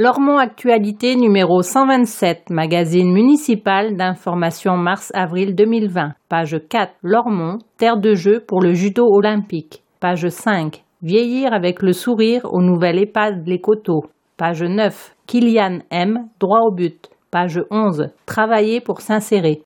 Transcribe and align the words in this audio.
Lormont 0.00 0.38
Actualité 0.38 1.16
numéro 1.16 1.60
127, 1.60 2.50
magazine 2.50 3.12
municipal 3.12 3.96
d'information 3.96 4.76
mars-avril 4.76 5.56
2020. 5.56 6.12
Page 6.28 6.56
4, 6.68 6.92
Lormont, 7.02 7.58
terre 7.78 7.96
de 7.96 8.14
jeu 8.14 8.38
pour 8.46 8.62
le 8.62 8.74
judo 8.74 9.04
olympique. 9.04 9.82
Page 9.98 10.28
5, 10.28 10.84
Vieillir 11.02 11.52
avec 11.52 11.82
le 11.82 11.92
sourire 11.92 12.42
au 12.44 12.62
nouvel 12.62 13.00
EHPAD 13.00 13.42
Les 13.44 13.60
Coteaux. 13.60 14.04
Page 14.36 14.62
9, 14.62 15.16
Kylian 15.26 15.80
M, 15.90 16.28
droit 16.38 16.60
au 16.60 16.72
but. 16.72 17.10
Page 17.32 17.60
11, 17.72 18.10
Travailler 18.24 18.80
pour 18.80 19.00
s'insérer. 19.00 19.62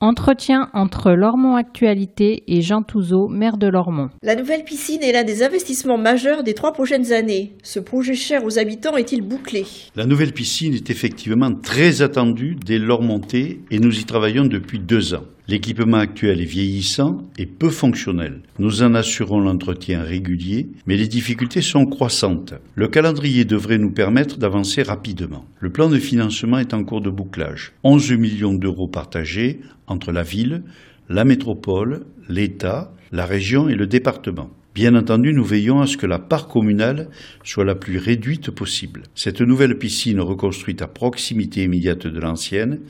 Entretien 0.00 0.70
entre 0.74 1.10
Lormont 1.10 1.56
Actualité 1.56 2.44
et 2.46 2.62
Jean 2.62 2.82
Touzeau, 2.82 3.26
maire 3.26 3.56
de 3.56 3.66
Lormont. 3.66 4.10
La 4.22 4.36
nouvelle 4.36 4.62
piscine 4.62 5.02
est 5.02 5.10
l'un 5.10 5.24
des 5.24 5.42
investissements 5.42 5.98
majeurs 5.98 6.44
des 6.44 6.54
trois 6.54 6.72
prochaines 6.72 7.10
années. 7.10 7.56
Ce 7.64 7.80
projet 7.80 8.14
cher 8.14 8.44
aux 8.44 8.60
habitants 8.60 8.96
est-il 8.96 9.22
bouclé? 9.22 9.66
La 9.96 10.06
nouvelle 10.06 10.32
piscine 10.32 10.72
est 10.72 10.90
effectivement 10.90 11.52
très 11.52 12.00
attendue 12.00 12.56
dès 12.64 12.78
Lormontais 12.78 13.58
et 13.72 13.80
nous 13.80 13.98
y 13.98 14.04
travaillons 14.04 14.44
depuis 14.44 14.78
deux 14.78 15.14
ans. 15.14 15.24
L'équipement 15.50 15.96
actuel 15.96 16.42
est 16.42 16.44
vieillissant 16.44 17.22
et 17.38 17.46
peu 17.46 17.70
fonctionnel. 17.70 18.42
Nous 18.58 18.82
en 18.82 18.94
assurons 18.94 19.40
l'entretien 19.40 20.02
régulier, 20.02 20.68
mais 20.86 20.98
les 20.98 21.08
difficultés 21.08 21.62
sont 21.62 21.86
croissantes. 21.86 22.52
Le 22.74 22.86
calendrier 22.86 23.46
devrait 23.46 23.78
nous 23.78 23.90
permettre 23.90 24.36
d'avancer 24.36 24.82
rapidement. 24.82 25.46
Le 25.60 25.70
plan 25.70 25.88
de 25.88 25.98
financement 25.98 26.58
est 26.58 26.74
en 26.74 26.84
cours 26.84 27.00
de 27.00 27.08
bouclage. 27.08 27.72
11 27.82 28.12
millions 28.12 28.52
d'euros 28.52 28.88
partagés 28.88 29.60
entre 29.86 30.12
la 30.12 30.22
ville, 30.22 30.64
la 31.08 31.24
métropole, 31.24 32.04
l'État, 32.28 32.92
la 33.10 33.24
région 33.24 33.70
et 33.70 33.74
le 33.74 33.86
département. 33.86 34.50
Bien 34.74 34.94
entendu, 34.94 35.32
nous 35.32 35.44
veillons 35.44 35.80
à 35.80 35.86
ce 35.86 35.96
que 35.96 36.06
la 36.06 36.18
part 36.18 36.46
communale 36.46 37.08
soit 37.42 37.64
la 37.64 37.74
plus 37.74 37.98
réduite 37.98 38.50
possible. 38.50 39.02
Cette 39.14 39.40
nouvelle 39.40 39.76
piscine 39.76 40.20
reconstruite 40.20 40.82
à 40.82 40.86
proximité 40.86 41.64
immédiate 41.64 42.06
de 42.06 42.20
l'ancienne 42.20 42.80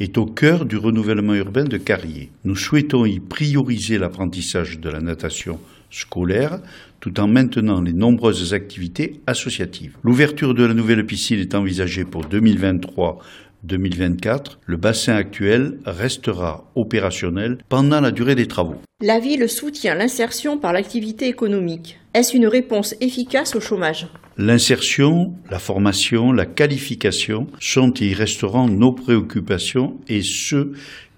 est 0.00 0.18
au 0.18 0.26
cœur 0.26 0.64
du 0.64 0.76
renouvellement 0.76 1.34
urbain 1.34 1.64
de 1.64 1.76
Carrier. 1.76 2.30
Nous 2.44 2.56
souhaitons 2.56 3.04
y 3.04 3.20
prioriser 3.20 3.98
l'apprentissage 3.98 4.80
de 4.80 4.90
la 4.90 5.00
natation 5.00 5.60
scolaire 5.90 6.58
tout 7.00 7.20
en 7.20 7.28
maintenant 7.28 7.80
les 7.80 7.92
nombreuses 7.92 8.54
activités 8.54 9.20
associatives. 9.26 9.96
L'ouverture 10.02 10.54
de 10.54 10.64
la 10.64 10.74
nouvelle 10.74 11.06
piscine 11.06 11.38
est 11.38 11.54
envisagée 11.54 12.04
pour 12.04 12.24
2023 12.24 13.18
2024, 13.66 14.60
le 14.64 14.76
bassin 14.76 15.14
actuel 15.14 15.78
restera 15.84 16.70
opérationnel 16.74 17.58
pendant 17.68 18.00
la 18.00 18.10
durée 18.10 18.34
des 18.34 18.46
travaux. 18.46 18.80
La 19.02 19.18
ville 19.18 19.48
soutient 19.48 19.94
l'insertion 19.94 20.56
par 20.56 20.72
l'activité 20.72 21.28
économique. 21.28 21.98
Est-ce 22.14 22.34
une 22.34 22.46
réponse 22.46 22.94
efficace 23.00 23.54
au 23.54 23.60
chômage? 23.60 24.06
L'insertion, 24.38 25.34
la 25.50 25.58
formation, 25.58 26.32
la 26.32 26.46
qualification 26.46 27.46
sont 27.60 27.92
et 28.00 28.12
resteront 28.12 28.68
nos 28.68 28.92
préoccupations 28.92 29.98
et 30.08 30.22
ce, 30.22 30.72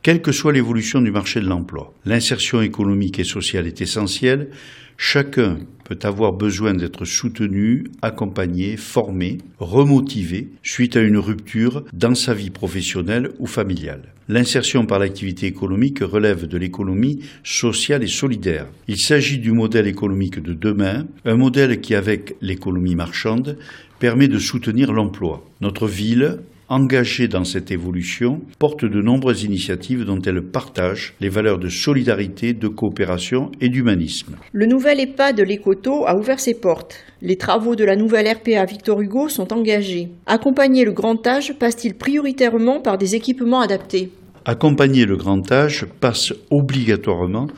quelle 0.08 0.22
que 0.22 0.32
soit 0.32 0.54
l'évolution 0.54 1.02
du 1.02 1.10
marché 1.10 1.38
de 1.38 1.44
l'emploi. 1.44 1.92
L'insertion 2.06 2.62
économique 2.62 3.18
et 3.18 3.24
sociale 3.24 3.66
est 3.66 3.82
essentielle. 3.82 4.48
Chacun 4.96 5.58
peut 5.84 5.98
avoir 6.02 6.32
besoin 6.32 6.72
d'être 6.72 7.04
soutenu, 7.04 7.84
accompagné, 8.00 8.78
formé, 8.78 9.36
remotivé 9.58 10.48
suite 10.62 10.96
à 10.96 11.02
une 11.02 11.18
rupture 11.18 11.84
dans 11.92 12.14
sa 12.14 12.32
vie 12.32 12.48
professionnelle 12.48 13.32
ou 13.38 13.46
familiale. 13.46 14.14
L'insertion 14.30 14.86
par 14.86 14.98
l'activité 14.98 15.44
économique 15.44 15.98
relève 15.98 16.46
de 16.46 16.56
l'économie 16.56 17.20
sociale 17.44 18.02
et 18.02 18.06
solidaire. 18.06 18.66
Il 18.88 18.96
s'agit 18.96 19.36
du 19.36 19.52
modèle 19.52 19.86
économique 19.86 20.42
de 20.42 20.54
demain, 20.54 21.06
un 21.26 21.36
modèle 21.36 21.82
qui, 21.82 21.94
avec 21.94 22.34
l'économie 22.40 22.94
marchande, 22.94 23.58
permet 23.98 24.28
de 24.28 24.38
soutenir 24.38 24.90
l'emploi. 24.90 25.44
Notre 25.60 25.86
ville 25.86 26.38
engagée 26.68 27.28
dans 27.28 27.44
cette 27.44 27.70
évolution, 27.70 28.40
porte 28.58 28.84
de 28.84 29.00
nombreuses 29.00 29.44
initiatives 29.44 30.04
dont 30.04 30.20
elle 30.20 30.42
partage 30.42 31.14
les 31.20 31.28
valeurs 31.28 31.58
de 31.58 31.68
solidarité, 31.68 32.52
de 32.52 32.68
coopération 32.68 33.50
et 33.60 33.68
d'humanisme. 33.68 34.36
Le 34.52 34.66
nouvel 34.66 35.00
EHPAD 35.00 35.36
de 35.36 35.42
l'Écoto 35.42 36.06
a 36.06 36.16
ouvert 36.16 36.40
ses 36.40 36.54
portes. 36.54 36.96
Les 37.22 37.36
travaux 37.36 37.74
de 37.74 37.84
la 37.84 37.96
nouvelle 37.96 38.28
RPA 38.30 38.64
Victor 38.64 39.00
Hugo 39.00 39.28
sont 39.28 39.52
engagés. 39.52 40.08
Accompagner 40.26 40.84
le 40.84 40.92
grand 40.92 41.26
âge 41.26 41.54
passe-t-il 41.58 41.94
prioritairement 41.94 42.80
par 42.80 42.98
des 42.98 43.14
équipements 43.14 43.60
adaptés? 43.60 44.10
Accompagner 44.44 45.04
le 45.04 45.16
grand 45.16 45.52
âge 45.52 45.84
passe 46.00 46.32
obligatoirement 46.50 47.48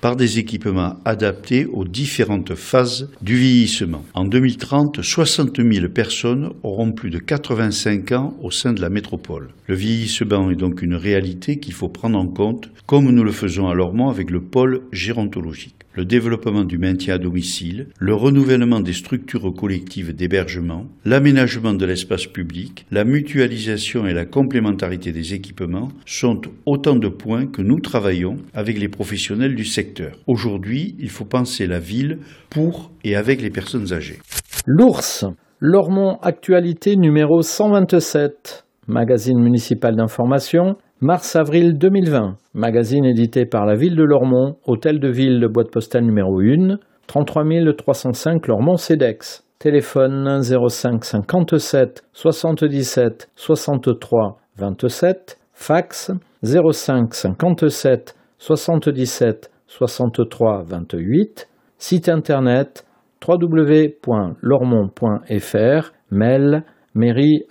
par 0.00 0.16
des 0.16 0.38
équipements 0.38 0.96
adaptés 1.04 1.66
aux 1.66 1.84
différentes 1.84 2.54
phases 2.54 3.08
du 3.22 3.36
vieillissement. 3.36 4.04
En 4.14 4.24
2030, 4.24 5.02
60 5.02 5.60
000 5.60 5.88
personnes 5.88 6.52
auront 6.62 6.92
plus 6.92 7.10
de 7.10 7.18
85 7.18 8.12
ans 8.12 8.36
au 8.42 8.50
sein 8.50 8.72
de 8.72 8.80
la 8.80 8.90
métropole. 8.90 9.50
Le 9.66 9.74
vieillissement 9.74 10.50
est 10.50 10.56
donc 10.56 10.82
une 10.82 10.94
réalité 10.94 11.58
qu'il 11.58 11.74
faut 11.74 11.88
prendre 11.88 12.18
en 12.18 12.26
compte, 12.26 12.70
comme 12.86 13.10
nous 13.10 13.24
le 13.24 13.32
faisons 13.32 13.68
à 13.68 13.74
Lormont 13.74 14.10
avec 14.10 14.30
le 14.30 14.40
pôle 14.40 14.82
gérontologique 14.92 15.79
le 15.94 16.04
développement 16.04 16.64
du 16.64 16.78
maintien 16.78 17.14
à 17.14 17.18
domicile, 17.18 17.88
le 17.98 18.14
renouvellement 18.14 18.80
des 18.80 18.92
structures 18.92 19.52
collectives 19.54 20.14
d'hébergement, 20.14 20.86
l'aménagement 21.04 21.74
de 21.74 21.84
l'espace 21.84 22.26
public, 22.26 22.86
la 22.90 23.04
mutualisation 23.04 24.06
et 24.06 24.14
la 24.14 24.24
complémentarité 24.24 25.12
des 25.12 25.34
équipements 25.34 25.88
sont 26.06 26.40
autant 26.66 26.96
de 26.96 27.08
points 27.08 27.46
que 27.46 27.62
nous 27.62 27.80
travaillons 27.80 28.36
avec 28.54 28.78
les 28.78 28.88
professionnels 28.88 29.54
du 29.54 29.64
secteur. 29.64 30.12
Aujourd'hui, 30.26 30.94
il 30.98 31.10
faut 31.10 31.24
penser 31.24 31.66
la 31.66 31.80
ville 31.80 32.18
pour 32.50 32.90
et 33.04 33.16
avec 33.16 33.42
les 33.42 33.50
personnes 33.50 33.92
âgées. 33.92 34.18
L'ours, 34.66 35.24
Lormont 35.58 36.18
Actualité 36.22 36.96
numéro 36.96 37.42
127, 37.42 38.64
magazine 38.86 39.38
municipal 39.38 39.96
d'information, 39.96 40.76
Mars-avril 41.02 41.78
2020, 41.78 42.36
magazine 42.52 43.06
édité 43.06 43.46
par 43.46 43.64
la 43.64 43.74
ville 43.74 43.96
de 43.96 44.04
Lormont, 44.04 44.58
hôtel 44.66 45.00
de 45.00 45.08
ville 45.08 45.40
de 45.40 45.46
boîte 45.46 45.70
postale 45.70 46.04
numéro 46.04 46.40
1, 46.40 46.76
33 47.06 47.42
305 47.74 48.46
Lormont-Cedex. 48.46 49.42
Téléphone 49.58 50.42
05 50.42 51.02
57 51.02 52.04
77 52.12 53.30
63 53.34 54.40
27. 54.58 55.38
Fax 55.54 56.12
05 56.44 57.14
57 57.14 58.14
77 58.36 59.50
63 59.68 60.64
28. 60.66 61.48
Site 61.78 62.10
internet 62.10 62.84
www.lormont.fr. 63.26 65.92
Mail 66.10 66.62
mairie 66.94 67.44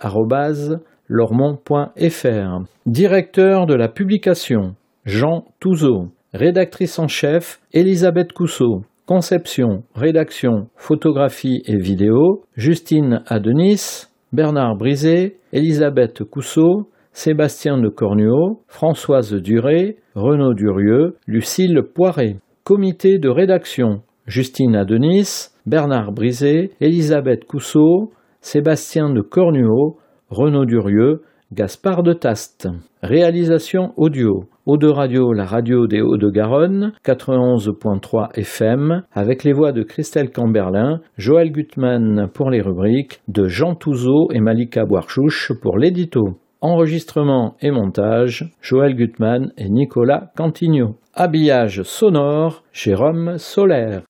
lormont.fr. 1.10 2.62
Directeur 2.86 3.66
de 3.66 3.74
la 3.74 3.88
publication, 3.88 4.76
Jean 5.04 5.44
Touzeau. 5.58 6.06
Rédactrice 6.32 7.00
en 7.00 7.08
chef, 7.08 7.60
Elisabeth 7.72 8.32
Cousseau. 8.32 8.84
Conception, 9.06 9.82
rédaction, 9.96 10.68
photographie 10.76 11.62
et 11.66 11.76
vidéo, 11.76 12.44
Justine 12.54 13.24
Adenis, 13.26 14.06
Bernard 14.32 14.76
Brisé, 14.76 15.38
Elisabeth 15.52 16.22
Cousseau, 16.22 16.88
Sébastien 17.12 17.78
de 17.78 17.88
Cornuau, 17.88 18.62
Françoise 18.68 19.34
Duré, 19.34 19.96
Renaud 20.14 20.54
Durieux, 20.54 21.16
Lucille 21.26 21.82
Poiré. 21.92 22.36
Comité 22.62 23.18
de 23.18 23.28
rédaction, 23.28 24.02
Justine 24.28 24.76
Adenis, 24.76 25.48
Bernard 25.66 26.12
Brisé, 26.12 26.70
Elisabeth 26.80 27.46
Cousseau, 27.46 28.12
Sébastien 28.40 29.10
de 29.10 29.22
Cornuau, 29.22 29.98
Renaud 30.30 30.64
Durieux, 30.64 31.22
Gaspard 31.52 32.04
de 32.04 32.12
Taste. 32.12 32.68
Réalisation 33.02 33.92
audio. 33.96 34.44
Eau 34.64 34.76
de 34.76 34.86
Radio, 34.86 35.32
la 35.32 35.44
radio 35.44 35.88
des 35.88 36.00
Hauts-de-Garonne, 36.00 36.92
91.3 37.04 38.38
FM, 38.38 39.02
avec 39.12 39.42
les 39.42 39.52
voix 39.52 39.72
de 39.72 39.82
Christelle 39.82 40.30
Camberlin, 40.30 41.00
Joël 41.18 41.50
Gutmann 41.50 42.28
pour 42.32 42.50
les 42.50 42.60
rubriques, 42.60 43.20
de 43.26 43.48
Jean 43.48 43.74
Touzeau 43.74 44.28
et 44.32 44.38
Malika 44.38 44.84
Boarchouche 44.84 45.50
pour 45.60 45.78
l'édito. 45.78 46.38
Enregistrement 46.60 47.56
et 47.60 47.72
montage, 47.72 48.48
Joël 48.60 48.94
Gutmann 48.94 49.50
et 49.58 49.68
Nicolas 49.68 50.30
Cantigno. 50.36 50.94
Habillage 51.14 51.82
sonore, 51.82 52.62
Jérôme 52.72 53.38
Solaire. 53.38 54.02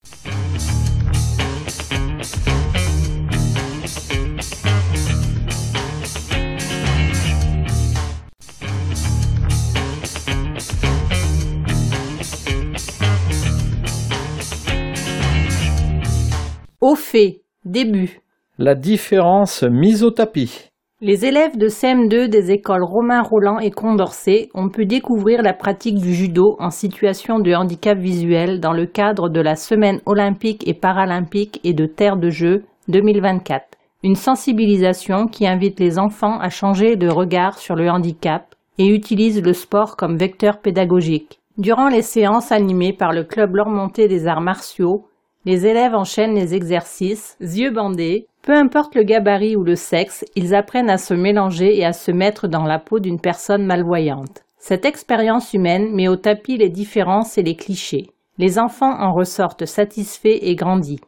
Fait, 17.11 17.43
début. 17.65 18.21
La 18.57 18.77
différence 18.77 19.65
mise 19.65 20.05
au 20.05 20.13
tapis. 20.13 20.69
Les 21.01 21.25
élèves 21.27 21.57
de 21.57 21.67
CM2 21.67 22.29
des 22.29 22.53
écoles 22.53 22.85
Romain 22.85 23.23
Roland 23.23 23.59
et 23.59 23.73
Condorcet 23.73 24.49
ont 24.55 24.69
pu 24.69 24.87
découvrir 24.87 25.43
la 25.43 25.53
pratique 25.53 25.99
du 25.99 26.15
judo 26.15 26.57
en 26.61 26.71
situation 26.71 27.41
de 27.41 27.53
handicap 27.53 27.99
visuel 27.99 28.61
dans 28.61 28.73
le 28.73 28.87
cadre 28.87 29.29
de 29.29 29.41
la 29.41 29.57
Semaine 29.57 30.01
olympique 30.07 30.69
et 30.69 30.75
paralympique 30.75 31.59
et 31.65 31.73
de 31.73 31.87
terre 31.87 32.17
de 32.17 32.31
jeu 32.31 32.63
2024. 32.87 33.65
Une 34.05 34.15
sensibilisation 34.15 35.27
qui 35.27 35.49
invite 35.49 35.81
les 35.81 35.99
enfants 35.99 36.39
à 36.39 36.49
changer 36.49 36.95
de 36.95 37.09
regard 37.09 37.59
sur 37.59 37.75
le 37.75 37.91
handicap 37.91 38.55
et 38.79 38.87
utilise 38.87 39.43
le 39.43 39.53
sport 39.53 39.97
comme 39.97 40.17
vecteur 40.17 40.61
pédagogique. 40.61 41.41
Durant 41.59 41.89
les 41.89 42.03
séances 42.03 42.53
animées 42.53 42.93
par 42.93 43.13
le 43.13 43.25
club 43.25 43.57
Lormonté 43.57 44.07
des 44.07 44.29
arts 44.29 44.41
martiaux, 44.41 45.07
les 45.45 45.67
élèves 45.67 45.95
enchaînent 45.95 46.35
les 46.35 46.55
exercices, 46.55 47.37
yeux 47.41 47.71
bandés, 47.71 48.27
peu 48.43 48.53
importe 48.53 48.95
le 48.95 49.03
gabarit 49.03 49.57
ou 49.57 49.65
le 49.65 49.77
sexe, 49.77 50.25
ils 50.37 50.55
apprennent 50.55 50.91
à 50.91 50.99
se 50.99 51.15
mélanger 51.15 51.79
et 51.79 51.85
à 51.85 51.93
se 51.93 52.11
mettre 52.11 52.49
dans 52.49 52.65
la 52.65 52.79
peau 52.79 52.99
d'une 52.99 53.21
personne 53.21 53.65
malvoyante. 53.65 54.45
Cette 54.59 54.85
expérience 54.85 55.55
humaine 55.55 55.95
met 55.95 56.09
au 56.09 56.17
tapis 56.17 56.59
les 56.59 56.69
différences 56.69 57.39
et 57.39 57.43
les 57.43 57.57
clichés. 57.57 58.11
Les 58.37 58.59
enfants 58.59 58.95
en 58.99 59.15
ressortent 59.15 59.67
satisfaits 59.67 60.39
et 60.43 60.55
grandis. 60.55 61.01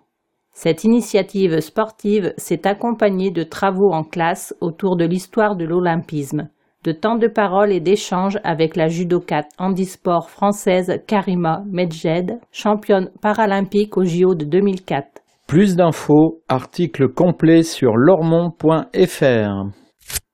Cette 0.52 0.84
initiative 0.84 1.61
sportive 1.61 2.34
s'est 2.37 2.67
accompagnée 2.67 3.31
de 3.31 3.43
travaux 3.43 3.93
en 3.93 4.05
classe 4.05 4.55
autour 4.61 4.96
de 4.96 5.05
l'histoire 5.05 5.56
de 5.56 5.64
l'olympisme, 5.64 6.49
de 6.84 6.93
temps 6.93 7.17
de 7.17 7.29
parole 7.29 7.73
et 7.73 7.81
d'échanges 7.81 8.38
avec 8.44 8.76
la 8.76 8.88
judokate 8.88 9.49
handisport 9.58 10.31
française 10.31 11.00
Karima 11.06 11.62
Medjed, 11.70 12.38
championne 12.50 13.11
paralympique 13.20 13.96
au 13.96 14.05
JO 14.05 14.34
de 14.34 14.44
2004. 14.44 15.23
Plus 15.46 15.76
d'infos, 15.76 16.40
article 16.49 17.08
complet 17.08 17.62
sur 17.62 17.96
lormont.fr. 17.96 19.69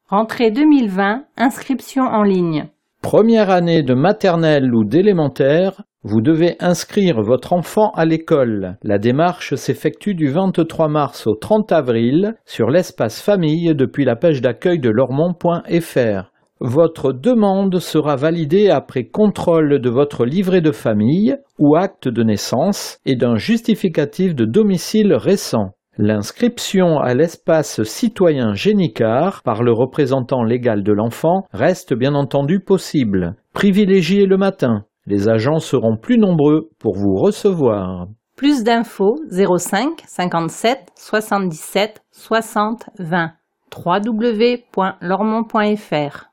Rentrée 0.09 0.51
2020, 0.51 1.25
inscription 1.37 2.05
en 2.05 2.23
ligne. 2.23 2.69
Première 3.03 3.51
année 3.51 3.83
de 3.83 3.95
maternelle 3.95 4.75
ou 4.75 4.85
d'élémentaire, 4.85 5.83
vous 6.05 6.21
devez 6.21 6.57
inscrire 6.61 7.21
votre 7.21 7.53
enfant 7.53 7.91
à 7.91 8.05
l'école. 8.05 8.77
La 8.83 8.99
démarche 8.99 9.55
s'effectue 9.57 10.15
du 10.15 10.29
23 10.29 10.89
mars 10.89 11.27
au 11.27 11.35
30 11.35 11.73
avril 11.73 12.35
sur 12.47 12.71
l'espace 12.71 13.21
famille 13.21 13.75
depuis 13.75 14.05
la 14.05 14.17
page 14.17 14.41
d'accueil 14.41 14.79
de 14.79 14.91
lormont.fr. 14.91 16.31
Votre 16.61 17.13
demande 17.13 17.79
sera 17.79 18.17
validée 18.17 18.69
après 18.69 19.05
contrôle 19.05 19.81
de 19.81 19.91
votre 19.91 20.25
livret 20.25 20.61
de 20.61 20.73
famille 20.73 21.37
ou 21.59 21.77
acte 21.77 22.09
de 22.09 22.25
naissance 22.25 22.99
et 23.07 23.15
d'un 23.15 23.37
justificatif 23.37 24.35
de 24.35 24.45
domicile 24.45 25.15
récent. 25.15 25.75
L'inscription 25.99 26.99
à 26.99 27.15
l'espace 27.15 27.85
citoyen 27.85 28.55
Génicard 28.55 29.43
par 29.45 29.63
le 29.63 29.71
représentant 29.73 30.43
légal 30.43 30.83
de 30.83 30.93
l'enfant 30.93 31.45
reste 31.53 31.95
bien 31.95 32.15
entendu 32.15 32.59
possible. 32.61 33.37
Privilégiez 33.53 34.27
le 34.27 34.37
matin. 34.37 34.85
Les 35.07 35.29
agents 35.29 35.61
seront 35.61 35.97
plus 35.97 36.19
nombreux 36.19 36.71
pour 36.79 36.97
vous 36.97 37.15
recevoir. 37.15 38.09
Plus 38.37 38.65
d'infos 38.65 39.17
05 39.31 40.03
57 40.07 40.93
77 40.97 42.03
60 42.13 42.91
20 42.99 43.33
www.lormont.fr 43.75 46.28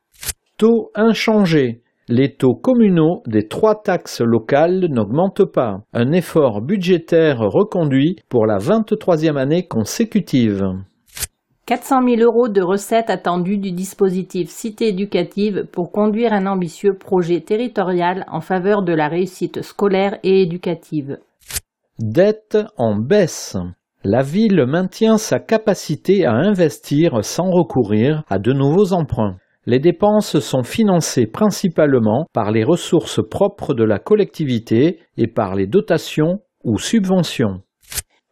Taux 0.58 0.90
inchangés. 0.96 1.82
Les 2.08 2.34
taux 2.34 2.56
communaux 2.56 3.24
des 3.28 3.50
trois 3.50 3.76
taxes 3.82 4.22
locales 4.22 4.88
n'augmentent 4.90 5.44
pas. 5.44 5.82
Un 5.92 6.14
effort 6.14 6.62
budgétaire 6.62 7.40
reconduit 7.40 8.16
pour 8.30 8.46
la 8.46 8.58
23e 8.58 9.36
année 9.36 9.68
consécutive. 9.68 10.64
400 11.66 12.08
000 12.08 12.22
euros 12.22 12.48
de 12.48 12.62
recettes 12.62 13.10
attendues 13.10 13.58
du 13.58 13.74
dispositif 13.74 14.50
Cité 14.50 14.88
éducative 14.88 15.66
pour 15.74 15.92
conduire 15.92 16.32
un 16.32 16.46
ambitieux 16.46 16.94
projet 16.94 17.42
territorial 17.42 18.24
en 18.32 18.40
faveur 18.40 18.84
de 18.84 18.94
la 18.94 19.10
réussite 19.10 19.62
scolaire 19.62 20.20
et 20.24 20.42
éducative. 20.42 21.18
Dette 22.00 22.58
en 22.78 22.96
baisse. 22.96 23.58
La 24.06 24.22
ville 24.22 24.66
maintient 24.66 25.18
sa 25.18 25.40
capacité 25.40 26.26
à 26.26 26.32
investir 26.32 27.26
sans 27.26 27.50
recourir 27.50 28.24
à 28.30 28.40
de 28.40 28.54
nouveaux 28.54 28.94
emprunts. 28.94 29.36
Les 29.68 29.80
dépenses 29.80 30.40
sont 30.40 30.62
financées 30.62 31.26
principalement 31.26 32.28
par 32.34 32.52
les 32.52 32.64
ressources 32.64 33.20
propres 33.28 33.74
de 33.74 33.84
la 33.84 33.98
collectivité 33.98 35.00
et 35.18 35.26
par 35.26 35.56
les 35.56 35.66
dotations 35.66 36.42
ou 36.64 36.78
subventions. 36.78 37.62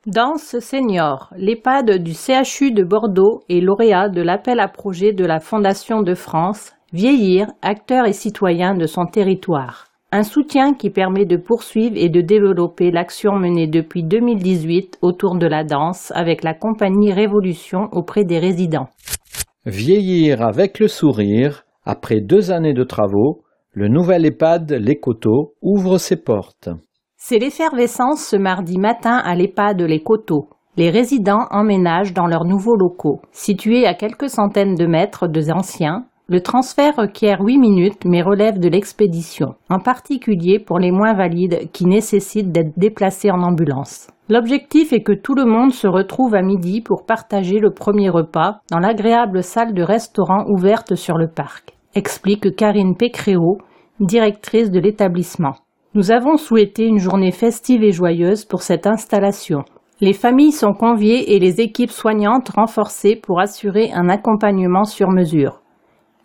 Danse 0.06 0.60
Senior, 0.60 1.34
l'EHPAD 1.36 2.04
du 2.04 2.14
CHU 2.14 2.72
de 2.72 2.84
Bordeaux 2.84 3.42
est 3.50 3.62
lauréat 3.62 4.10
de 4.10 4.22
l'appel 4.22 4.60
à 4.60 4.68
projet 4.68 5.12
de 5.12 5.26
la 5.26 5.40
Fondation 5.40 6.02
de 6.02 6.14
France 6.14 6.74
Vieillir, 6.92 7.48
acteurs 7.64 8.06
et 8.06 8.14
citoyens 8.14 8.76
de 8.76 8.86
son 8.86 9.08
territoire. 9.08 9.88
Un 10.12 10.22
soutien 10.22 10.76
qui 10.76 10.92
permet 10.92 11.26
de 11.26 11.38
poursuivre 11.38 11.96
et 11.98 12.10
de 12.10 12.22
développer 12.22 12.92
l'action 12.92 13.34
menée 13.34 13.66
depuis 13.66 14.04
2018 14.04 15.00
autour 15.02 15.38
de 15.38 15.48
la 15.48 15.64
danse 15.64 16.12
avec 16.14 16.44
la 16.44 16.54
compagnie 16.54 17.12
Révolution 17.12 17.88
auprès 17.94 18.24
des 18.24 18.38
résidents. 18.38 18.90
Vieillir 19.66 20.42
avec 20.42 20.78
le 20.80 20.90
sourire, 20.90 21.64
après 21.86 22.20
deux 22.20 22.52
années 22.52 22.74
de 22.74 22.84
travaux, 22.84 23.44
le 23.72 23.88
nouvel 23.88 24.26
EHPAD 24.26 24.74
Les 24.74 25.00
Coteaux 25.00 25.54
ouvre 25.62 25.98
ses 25.98 26.18
portes. 26.18 26.68
C'est 27.16 27.40
l'effervescence 27.40 28.26
ce 28.26 28.36
mardi 28.36 28.78
matin 28.78 29.16
à 29.16 29.36
l'EHPAD 29.36 29.82
Les 29.84 30.04
Coteaux. 30.04 30.50
Les 30.76 30.90
résidents 30.90 31.48
emménagent 31.50 32.14
dans 32.14 32.28
leurs 32.28 32.44
nouveaux 32.44 32.76
locaux. 32.76 33.22
Situés 33.32 33.88
à 33.88 33.94
quelques 33.94 34.28
centaines 34.28 34.76
de 34.76 34.86
mètres 34.86 35.30
de 35.30 35.50
anciens, 35.50 36.08
le 36.30 36.42
transfert 36.42 36.96
requiert 36.96 37.42
8 37.42 37.58
minutes 37.58 38.06
mais 38.06 38.22
relève 38.22 38.58
de 38.58 38.70
l'expédition, 38.70 39.56
en 39.70 39.80
particulier 39.80 40.58
pour 40.58 40.80
les 40.80 40.92
moins 40.92 41.14
valides 41.14 41.70
qui 41.74 41.86
nécessitent 41.86 42.52
d'être 42.52 42.78
déplacés 42.78 43.30
en 43.30 43.42
ambulance. 43.42 44.08
L'objectif 44.30 44.94
est 44.94 45.04
que 45.04 45.12
tout 45.12 45.36
le 45.36 45.44
monde 45.44 45.74
se 45.74 45.86
retrouve 45.86 46.34
à 46.34 46.42
midi 46.42 46.80
pour 46.80 47.06
partager 47.06 47.60
le 47.60 47.72
premier 47.72 48.10
repas 48.10 48.60
dans 48.72 48.80
l'agréable 48.80 49.44
salle 49.44 49.74
de 49.74 49.84
restaurant 49.84 50.46
ouverte 50.48 50.96
sur 50.96 51.18
le 51.18 51.28
parc, 51.28 51.74
explique 51.94 52.56
Karine 52.56 52.96
Pécréo, 52.96 53.58
directrice 54.00 54.72
de 54.72 54.80
l'établissement. 54.80 55.56
Nous 55.94 56.12
avons 56.12 56.38
souhaité 56.38 56.86
une 56.86 57.00
journée 57.00 57.32
festive 57.32 57.84
et 57.84 57.92
joyeuse 57.92 58.46
pour 58.46 58.64
cette 58.64 58.88
installation. 58.88 59.66
Les 60.00 60.14
familles 60.14 60.54
sont 60.54 60.74
conviées 60.74 61.36
et 61.36 61.40
les 61.40 61.60
équipes 61.60 61.92
soignantes 61.92 62.50
renforcées 62.50 63.18
pour 63.18 63.42
assurer 63.42 63.92
un 63.94 64.08
accompagnement 64.08 64.86
sur 64.86 65.10
mesure. 65.10 65.63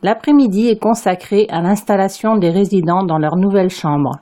L'après-midi 0.01 0.69
est 0.69 0.81
consacré 0.81 1.47
à 1.51 1.61
l'installation 1.61 2.37
des 2.37 2.51
résidents 2.51 3.03
dans 3.03 3.19
leur 3.19 3.35
nouvelle 3.37 3.69
chambre. 3.69 4.21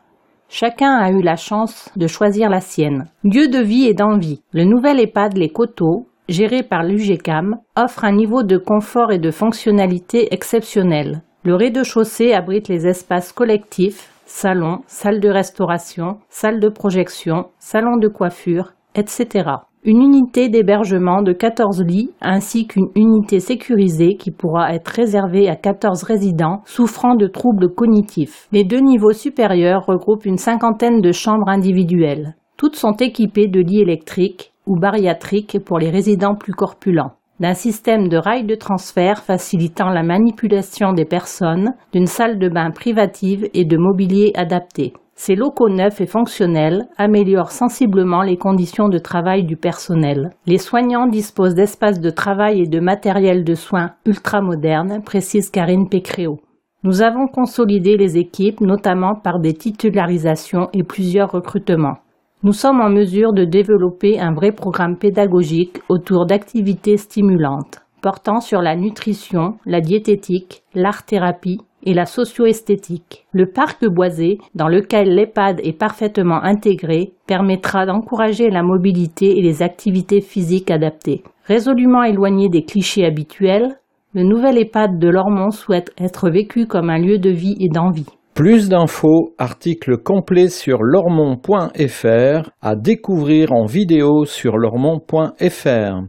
Chacun 0.48 0.96
a 0.96 1.10
eu 1.10 1.20
la 1.20 1.36
chance 1.36 1.90
de 1.96 2.06
choisir 2.06 2.48
la 2.48 2.60
sienne. 2.60 3.08
Lieu 3.24 3.48
de 3.48 3.58
vie 3.58 3.86
et 3.86 3.92
d'envie. 3.92 4.40
Le 4.52 4.64
nouvel 4.64 4.98
EHPAD 5.00 5.36
Les 5.36 5.50
Coteaux, 5.50 6.06
géré 6.30 6.62
par 6.62 6.82
l'UGCAM, 6.82 7.56
offre 7.76 8.04
un 8.06 8.12
niveau 8.12 8.42
de 8.42 8.56
confort 8.56 9.12
et 9.12 9.18
de 9.18 9.30
fonctionnalité 9.30 10.32
exceptionnel. 10.32 11.20
Le 11.44 11.54
rez-de-chaussée 11.54 12.32
abrite 12.32 12.68
les 12.68 12.86
espaces 12.86 13.32
collectifs, 13.32 14.10
salons, 14.24 14.78
salles 14.86 15.20
de 15.20 15.28
restauration, 15.28 16.16
salles 16.30 16.60
de 16.60 16.70
projection, 16.70 17.48
salons 17.58 17.98
de 17.98 18.08
coiffure, 18.08 18.72
etc 18.94 19.56
une 19.86 20.02
unité 20.02 20.48
d'hébergement 20.48 21.22
de 21.22 21.32
14 21.32 21.84
lits 21.84 22.10
ainsi 22.20 22.66
qu'une 22.66 22.88
unité 22.96 23.38
sécurisée 23.38 24.16
qui 24.16 24.32
pourra 24.32 24.74
être 24.74 24.88
réservée 24.88 25.48
à 25.48 25.54
14 25.54 26.02
résidents 26.02 26.62
souffrant 26.64 27.14
de 27.14 27.28
troubles 27.28 27.72
cognitifs. 27.72 28.48
Les 28.50 28.64
deux 28.64 28.80
niveaux 28.80 29.12
supérieurs 29.12 29.86
regroupent 29.86 30.26
une 30.26 30.38
cinquantaine 30.38 31.00
de 31.00 31.12
chambres 31.12 31.48
individuelles. 31.48 32.34
Toutes 32.56 32.74
sont 32.74 32.96
équipées 32.98 33.46
de 33.46 33.60
lits 33.60 33.82
électriques 33.82 34.52
ou 34.66 34.76
bariatriques 34.76 35.58
pour 35.64 35.78
les 35.78 35.90
résidents 35.90 36.34
plus 36.34 36.54
corpulents 36.54 37.12
d'un 37.38 37.54
système 37.54 38.08
de 38.08 38.16
rails 38.16 38.46
de 38.46 38.54
transfert 38.54 39.22
facilitant 39.22 39.90
la 39.90 40.02
manipulation 40.02 40.94
des 40.94 41.04
personnes, 41.04 41.74
d'une 41.92 42.06
salle 42.06 42.38
de 42.38 42.48
bain 42.48 42.70
privative 42.70 43.46
et 43.52 43.66
de 43.66 43.76
mobilier 43.76 44.32
adapté. 44.34 44.94
Ces 45.18 45.34
locaux 45.34 45.70
neufs 45.70 46.02
et 46.02 46.06
fonctionnels 46.06 46.88
améliorent 46.98 47.50
sensiblement 47.50 48.20
les 48.20 48.36
conditions 48.36 48.90
de 48.90 48.98
travail 48.98 49.44
du 49.44 49.56
personnel. 49.56 50.30
Les 50.46 50.58
soignants 50.58 51.06
disposent 51.06 51.54
d'espaces 51.54 52.00
de 52.00 52.10
travail 52.10 52.60
et 52.60 52.66
de 52.66 52.80
matériel 52.80 53.42
de 53.42 53.54
soins 53.54 53.92
ultramodernes, 54.04 55.02
précise 55.02 55.50
Karine 55.50 55.88
Pécréo. 55.88 56.38
Nous 56.84 57.00
avons 57.00 57.28
consolidé 57.28 57.96
les 57.96 58.18
équipes, 58.18 58.60
notamment 58.60 59.14
par 59.14 59.40
des 59.40 59.54
titularisations 59.54 60.68
et 60.74 60.84
plusieurs 60.84 61.32
recrutements. 61.32 61.96
Nous 62.42 62.52
sommes 62.52 62.82
en 62.82 62.90
mesure 62.90 63.32
de 63.32 63.44
développer 63.44 64.20
un 64.20 64.34
vrai 64.34 64.52
programme 64.52 64.98
pédagogique 64.98 65.78
autour 65.88 66.26
d'activités 66.26 66.98
stimulantes, 66.98 67.80
portant 68.02 68.40
sur 68.40 68.60
la 68.60 68.76
nutrition, 68.76 69.56
la 69.64 69.80
diététique, 69.80 70.62
l'art-thérapie 70.74 71.62
et 71.86 71.94
la 71.94 72.04
socio-esthétique. 72.04 73.26
Le 73.32 73.46
parc 73.46 73.86
boisé, 73.86 74.38
dans 74.54 74.68
lequel 74.68 75.14
l'EHPAD 75.14 75.60
est 75.64 75.78
parfaitement 75.78 76.42
intégré, 76.42 77.14
permettra 77.26 77.86
d'encourager 77.86 78.50
la 78.50 78.62
mobilité 78.62 79.38
et 79.38 79.42
les 79.42 79.62
activités 79.62 80.20
physiques 80.20 80.70
adaptées. 80.70 81.22
Résolument 81.46 82.02
éloigné 82.02 82.50
des 82.50 82.64
clichés 82.64 83.06
habituels, 83.06 83.78
le 84.12 84.22
nouvel 84.22 84.58
EHPAD 84.58 84.98
de 84.98 85.08
Lormont 85.08 85.50
souhaite 85.50 85.92
être 85.98 86.30
vécu 86.30 86.66
comme 86.66 86.90
un 86.90 86.98
lieu 86.98 87.18
de 87.18 87.30
vie 87.30 87.56
et 87.60 87.68
d'envie. 87.68 88.06
Plus 88.34 88.68
d'infos, 88.68 89.34
article 89.38 89.96
complet 89.96 90.48
sur 90.48 90.82
lormont.fr 90.82 92.50
à 92.60 92.76
découvrir 92.76 93.52
en 93.52 93.64
vidéo 93.64 94.24
sur 94.24 94.58
lormont.fr. 94.58 96.02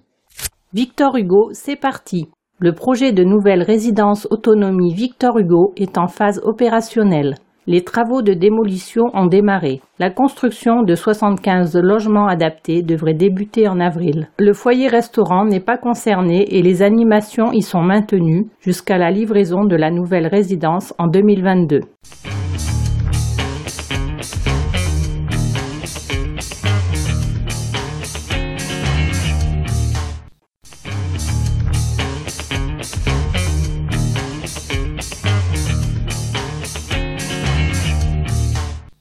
Victor 0.74 1.16
Hugo, 1.16 1.50
c'est 1.54 1.78
parti. 1.78 2.28
Le 2.60 2.74
projet 2.74 3.12
de 3.12 3.24
nouvelle 3.24 3.62
résidence 3.62 4.28
autonomie 4.32 4.92
Victor 4.92 5.38
Hugo 5.38 5.74
est 5.78 6.00
en 6.00 6.08
phase 6.08 6.42
opérationnelle. 6.44 7.36
Les 7.68 7.84
travaux 7.84 8.24
de 8.24 8.34
démolition 8.34 9.04
ont 9.14 9.28
démarré. 9.28 9.80
La 10.00 10.10
construction 10.10 10.82
de 10.82 10.96
75 10.96 11.76
logements 11.76 12.26
adaptés 12.26 12.82
devrait 12.82 13.14
débuter 13.14 13.68
en 13.68 13.80
avril. 13.80 14.30
Le 14.40 14.54
foyer 14.54 14.88
restaurant 14.88 15.46
n'est 15.46 15.60
pas 15.60 15.78
concerné 15.78 16.58
et 16.58 16.64
les 16.64 16.82
animations 16.82 17.52
y 17.52 17.62
sont 17.62 17.84
maintenues 17.84 18.48
jusqu'à 18.60 18.98
la 18.98 19.12
livraison 19.12 19.66
de 19.66 19.76
la 19.76 19.92
nouvelle 19.92 20.26
résidence 20.26 20.96
en 20.98 21.06
2022. 21.06 21.82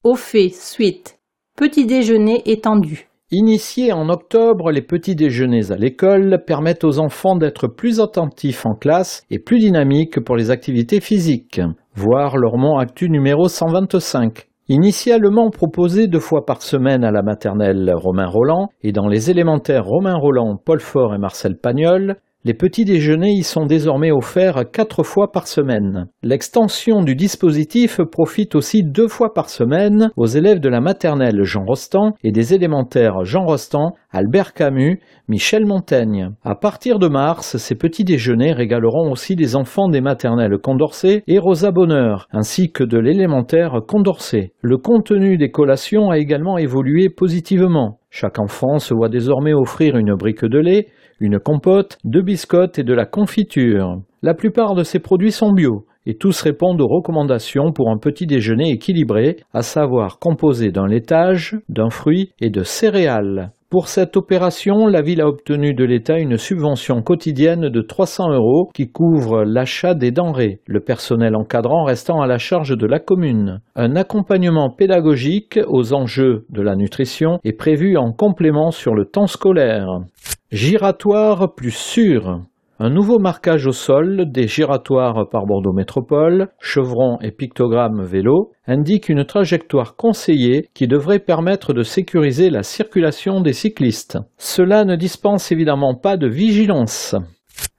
Au 0.07 0.15
fait, 0.15 0.51
suite. 0.51 1.19
Petit 1.57 1.85
déjeuner 1.85 2.41
étendu. 2.49 3.09
Initiés 3.33 3.93
en 3.93 4.09
octobre, 4.09 4.71
les 4.71 4.83
petits 4.83 5.17
déjeuners 5.17 5.73
à 5.73 5.77
l'école 5.77 6.45
permettent 6.47 6.85
aux 6.85 7.01
enfants 7.01 7.35
d'être 7.35 7.67
plus 7.67 7.99
attentifs 7.99 8.65
en 8.67 8.77
classe 8.77 9.25
et 9.33 9.41
plus 9.41 9.59
dynamiques 9.59 10.21
pour 10.21 10.37
les 10.37 10.53
activités 10.53 11.01
physiques. 11.01 11.61
Voir 11.97 12.37
Lormont 12.37 12.79
Actu 12.79 13.11
numéro 13.11 13.49
125. 13.49 14.47
Initialement 14.69 15.51
proposé 15.51 16.07
deux 16.07 16.21
fois 16.21 16.47
par 16.47 16.63
semaine 16.63 17.03
à 17.03 17.11
la 17.11 17.23
maternelle 17.23 17.93
Romain 17.93 18.29
Roland 18.29 18.69
et 18.83 18.93
dans 18.93 19.09
les 19.09 19.33
élémentaires 19.33 19.87
Romain 19.87 20.15
Roland, 20.15 20.57
Paul 20.65 20.79
Fort 20.79 21.17
et 21.17 21.19
Marcel 21.19 21.57
Pagnol, 21.57 22.15
les 22.47 22.55
petits 22.55 22.85
déjeuners 22.85 23.33
y 23.33 23.43
sont 23.43 23.67
désormais 23.67 24.13
offerts 24.13 24.71
quatre 24.73 25.03
fois 25.03 25.33
par 25.33 25.49
semaine. 25.49 26.07
L'extension 26.23 27.03
du 27.03 27.17
dispositif 27.17 28.01
profite 28.01 28.55
aussi 28.55 28.85
deux 28.85 29.09
fois 29.09 29.35
par 29.35 29.51
semaine 29.51 30.11
aux 30.17 30.27
élèves 30.27 30.61
de 30.61 30.69
la 30.69 30.81
maternelle 30.81 31.43
Jean 31.43 31.65
Rostand 31.65 32.13
et 32.23 32.31
des 32.31 32.55
élémentaires 32.55 33.25
Jean 33.25 33.45
Rostand, 33.45 33.95
Albert 34.13 34.55
Camus, 34.55 35.01
Michel 35.27 35.67
Montaigne. 35.67 36.31
À 36.45 36.55
partir 36.55 37.01
de 37.01 37.09
mars, 37.09 37.57
ces 37.57 37.75
petits 37.75 38.05
déjeuners 38.05 38.53
régaleront 38.53 39.11
aussi 39.11 39.35
les 39.35 39.57
enfants 39.57 39.89
des 39.89 40.01
maternelles 40.01 40.59
Condorcet 40.63 41.25
et 41.27 41.41
Rosa 41.41 41.73
Bonheur, 41.73 42.29
ainsi 42.31 42.71
que 42.71 42.85
de 42.85 42.97
l'élémentaire 42.97 43.81
Condorcet. 43.89 44.53
Le 44.63 44.79
contenu 44.79 45.37
des 45.37 45.51
collations 45.51 46.11
a 46.11 46.19
également 46.19 46.59
évolué 46.59 47.09
positivement. 47.09 47.99
Chaque 48.09 48.39
enfant 48.39 48.79
se 48.79 48.95
voit 48.95 49.09
désormais 49.09 49.53
offrir 49.53 49.97
une 49.97 50.15
brique 50.15 50.45
de 50.45 50.59
lait, 50.59 50.87
une 51.21 51.39
compote, 51.39 51.99
deux 52.05 52.23
biscottes 52.23 52.79
et 52.79 52.85
de 52.85 52.95
la 52.95 53.07
confiture. 53.07 54.01
La 54.23 54.35
plupart 54.35 54.75
de 54.75 54.83
ces 54.83 54.99
produits 54.99 55.33
sont 55.33 55.53
bio 55.53 55.87
et 56.07 56.17
tous 56.17 56.41
répondent 56.43 56.81
aux 56.81 56.89
recommandations 56.89 57.73
pour 57.73 57.91
un 57.91 57.99
petit 57.99 58.27
déjeuner 58.27 58.71
équilibré, 58.71 59.37
à 59.53 59.63
savoir 59.63 60.19
composé 60.19 60.71
d'un 60.71 60.87
laitage, 60.87 61.57
d'un 61.69 61.91
fruit 61.91 62.31
et 62.41 62.51
de 62.51 62.63
céréales. 62.63 63.51
Pour 63.69 63.89
cette 63.89 64.17
opération, 64.17 64.87
la 64.87 65.03
ville 65.03 65.21
a 65.21 65.27
obtenu 65.27 65.75
de 65.75 65.85
l'État 65.85 66.21
une 66.21 66.37
subvention 66.37 67.03
quotidienne 67.03 67.69
de 67.69 67.81
300 67.83 68.31
euros 68.33 68.71
qui 68.73 68.93
couvre 68.93 69.43
l'achat 69.43 69.95
des 69.95 70.13
denrées, 70.13 70.61
le 70.67 70.79
personnel 70.79 71.35
encadrant 71.35 71.83
restant 71.83 72.21
à 72.21 72.29
la 72.29 72.39
charge 72.39 72.79
de 72.79 72.87
la 72.87 73.01
commune. 73.01 73.61
Un 73.75 73.97
accompagnement 73.97 74.71
pédagogique 74.71 75.59
aux 75.67 75.93
enjeux 75.95 76.47
de 76.49 76.63
la 76.63 76.77
nutrition 76.77 77.41
est 77.43 77.59
prévu 77.59 77.97
en 77.97 78.13
complément 78.13 78.71
sur 78.71 78.95
le 78.95 79.05
temps 79.05 79.27
scolaire. 79.27 79.89
Giratoire 80.53 81.57
plus 81.57 81.75
sûr. 81.75 82.41
Un 82.79 82.89
nouveau 82.89 83.19
marquage 83.19 83.67
au 83.67 83.73
sol 83.73 84.31
des 84.31 84.47
giratoires 84.47 85.29
par 85.29 85.45
Bordeaux 85.45 85.73
Métropole, 85.73 86.51
chevrons 86.61 87.19
et 87.21 87.33
pictogrammes 87.33 88.05
vélo 88.05 88.53
indique 88.69 89.09
une 89.09 89.25
trajectoire 89.25 89.97
conseillée 89.97 90.71
qui 90.73 90.87
devrait 90.87 91.19
permettre 91.19 91.73
de 91.73 91.83
sécuriser 91.83 92.49
la 92.49 92.63
circulation 92.63 93.41
des 93.41 93.55
cyclistes. 93.55 94.19
Cela 94.39 94.85
ne 94.85 94.95
dispense 94.95 95.51
évidemment 95.51 95.97
pas 95.97 96.17
de 96.17 96.29
vigilance. 96.29 97.17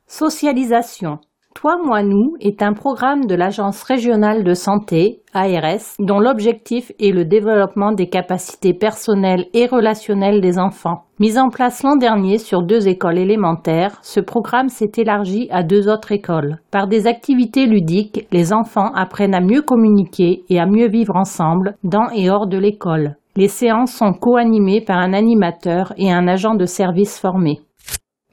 Socialisation. 0.06 1.20
Toi, 1.60 1.80
moi, 1.84 2.04
nous 2.04 2.36
est 2.40 2.62
un 2.62 2.74
programme 2.74 3.26
de 3.26 3.34
l'Agence 3.34 3.82
régionale 3.82 4.44
de 4.44 4.54
santé, 4.54 5.22
ARS, 5.34 5.96
dont 5.98 6.20
l'objectif 6.20 6.92
est 7.00 7.10
le 7.10 7.26
développement 7.26 7.94
des 7.94 8.10
capacités 8.10 8.76
personnelles 8.76 9.48
et 9.56 9.66
relationnelles 9.66 10.40
des 10.40 10.60
enfants. 10.60 11.06
Mis 11.20 11.40
en 11.40 11.50
place 11.50 11.82
l'an 11.82 11.96
dernier 11.96 12.38
sur 12.38 12.62
deux 12.62 12.88
écoles 12.88 13.18
élémentaires, 13.18 13.98
ce 14.04 14.20
programme 14.20 14.70
s'est 14.70 14.92
élargi 14.98 15.48
à 15.50 15.64
deux 15.64 15.90
autres 15.90 16.12
écoles. 16.12 16.60
Par 16.70 16.86
des 16.86 17.08
activités 17.08 17.66
ludiques, 17.66 18.28
les 18.32 18.54
enfants 18.54 18.92
apprennent 18.94 19.34
à 19.34 19.42
mieux 19.42 19.64
communiquer 19.64 20.44
et 20.50 20.60
à 20.60 20.68
mieux 20.68 20.88
vivre 20.88 21.16
ensemble 21.16 21.76
dans 21.84 22.12
et 22.14 22.30
hors 22.30 22.46
de 22.46 22.60
l'école. 22.60 23.16
Les 23.36 23.48
séances 23.48 23.94
sont 23.94 24.14
co-animées 24.14 24.82
par 24.82 24.98
un 24.98 25.14
animateur 25.14 25.92
et 25.98 26.12
un 26.12 26.28
agent 26.28 26.54
de 26.54 26.66
service 26.66 27.20
formé. 27.20 27.62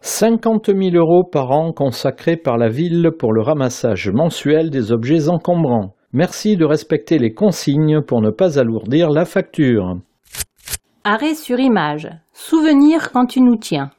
50 0.06 0.66
000 0.66 0.96
euros 0.96 1.24
par 1.24 1.50
an 1.50 1.72
consacrés 1.72 2.36
par 2.36 2.58
la 2.58 2.68
ville 2.68 3.10
pour 3.18 3.32
le 3.32 3.40
ramassage 3.40 4.10
mensuel 4.10 4.68
des 4.68 4.92
objets 4.92 5.30
encombrants. 5.30 5.94
Merci 6.12 6.58
de 6.58 6.66
respecter 6.66 7.16
les 7.18 7.32
consignes 7.32 8.02
pour 8.02 8.20
ne 8.20 8.28
pas 8.28 8.58
alourdir 8.58 9.08
la 9.08 9.24
facture. 9.24 9.96
Arrêt 11.04 11.32
sur 11.32 11.58
image. 11.58 12.10
Souvenir 12.34 13.12
quand 13.12 13.24
tu 13.24 13.40
nous 13.40 13.56
tiens. 13.56 13.92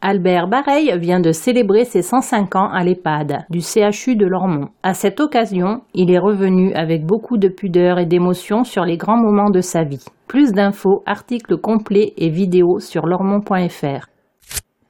Albert 0.00 0.46
Bareil 0.46 0.96
vient 0.96 1.18
de 1.18 1.32
célébrer 1.32 1.84
ses 1.84 2.02
105 2.02 2.54
ans 2.54 2.70
à 2.70 2.84
l'EHPAD 2.84 3.46
du 3.50 3.58
CHU 3.62 4.14
de 4.14 4.26
Lormont. 4.26 4.68
À 4.84 4.94
cette 4.94 5.18
occasion, 5.18 5.80
il 5.92 6.12
est 6.12 6.20
revenu 6.20 6.72
avec 6.74 7.04
beaucoup 7.04 7.36
de 7.36 7.48
pudeur 7.48 7.98
et 7.98 8.06
d'émotion 8.06 8.62
sur 8.62 8.84
les 8.84 8.96
grands 8.96 9.20
moments 9.20 9.50
de 9.50 9.60
sa 9.60 9.82
vie. 9.82 10.04
Plus 10.28 10.52
d'infos, 10.52 11.02
articles 11.04 11.56
complets 11.56 12.12
et 12.16 12.30
vidéos 12.30 12.78
sur 12.78 13.06
lormont.fr. 13.06 14.06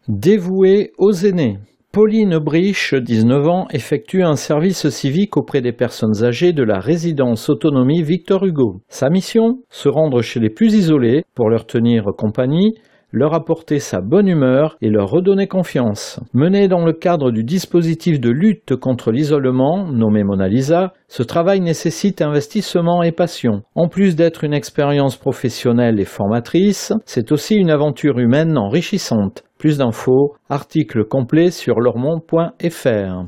Dévouée 0.09 0.93
aux 0.99 1.11
aînés. 1.11 1.59
Pauline 1.91 2.39
Briche, 2.39 2.95
19 2.95 3.49
ans, 3.49 3.67
effectue 3.73 4.23
un 4.23 4.37
service 4.37 4.89
civique 4.89 5.37
auprès 5.37 5.63
des 5.63 5.73
personnes 5.73 6.23
âgées 6.23 6.53
de 6.53 6.63
la 6.63 6.79
résidence 6.79 7.49
autonomie 7.49 8.05
Victor 8.05 8.45
Hugo. 8.45 8.83
Sa 8.89 9.11
mission 9.11 9.59
Se 9.69 9.89
rendre 9.89 10.23
chez 10.23 10.39
les 10.39 10.49
plus 10.49 10.75
isolés 10.75 11.25
pour 11.35 11.51
leur 11.51 11.67
tenir 11.67 12.05
compagnie, 12.17 12.75
leur 13.11 13.35
apporter 13.35 13.81
sa 13.81 14.01
bonne 14.01 14.29
humeur 14.29 14.77
et 14.81 14.91
leur 14.91 15.11
redonner 15.11 15.49
confiance. 15.49 16.21
Mené 16.33 16.69
dans 16.69 16.85
le 16.85 16.93
cadre 16.93 17.33
du 17.33 17.43
dispositif 17.43 18.21
de 18.21 18.31
lutte 18.31 18.77
contre 18.77 19.11
l'isolement, 19.11 19.91
nommé 19.91 20.23
Mona 20.23 20.47
Lisa, 20.47 20.93
ce 21.09 21.25
travail 21.25 21.61
nécessite 21.61 22.23
investissement 22.23 23.03
et 23.03 23.11
passion. 23.11 23.63
En 23.75 23.89
plus 23.89 24.15
d'être 24.15 24.45
une 24.45 24.55
expérience 24.55 25.17
professionnelle 25.17 25.99
et 25.99 26.05
formatrice, 26.05 26.93
c'est 27.07 27.33
aussi 27.33 27.57
une 27.57 27.71
aventure 27.71 28.21
humaine 28.21 28.57
enrichissante. 28.57 29.43
Plus 29.59 29.79
d'infos, 29.79 30.35
article 30.51 31.05
complet 31.05 31.51
sur 31.51 31.81
lormont.fr. 31.81 33.25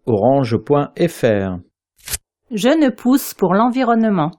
orange.fr. 0.05 1.57
Jeunes 2.51 2.91
pousse 2.95 3.33
pour 3.33 3.53
l'environnement. 3.53 4.31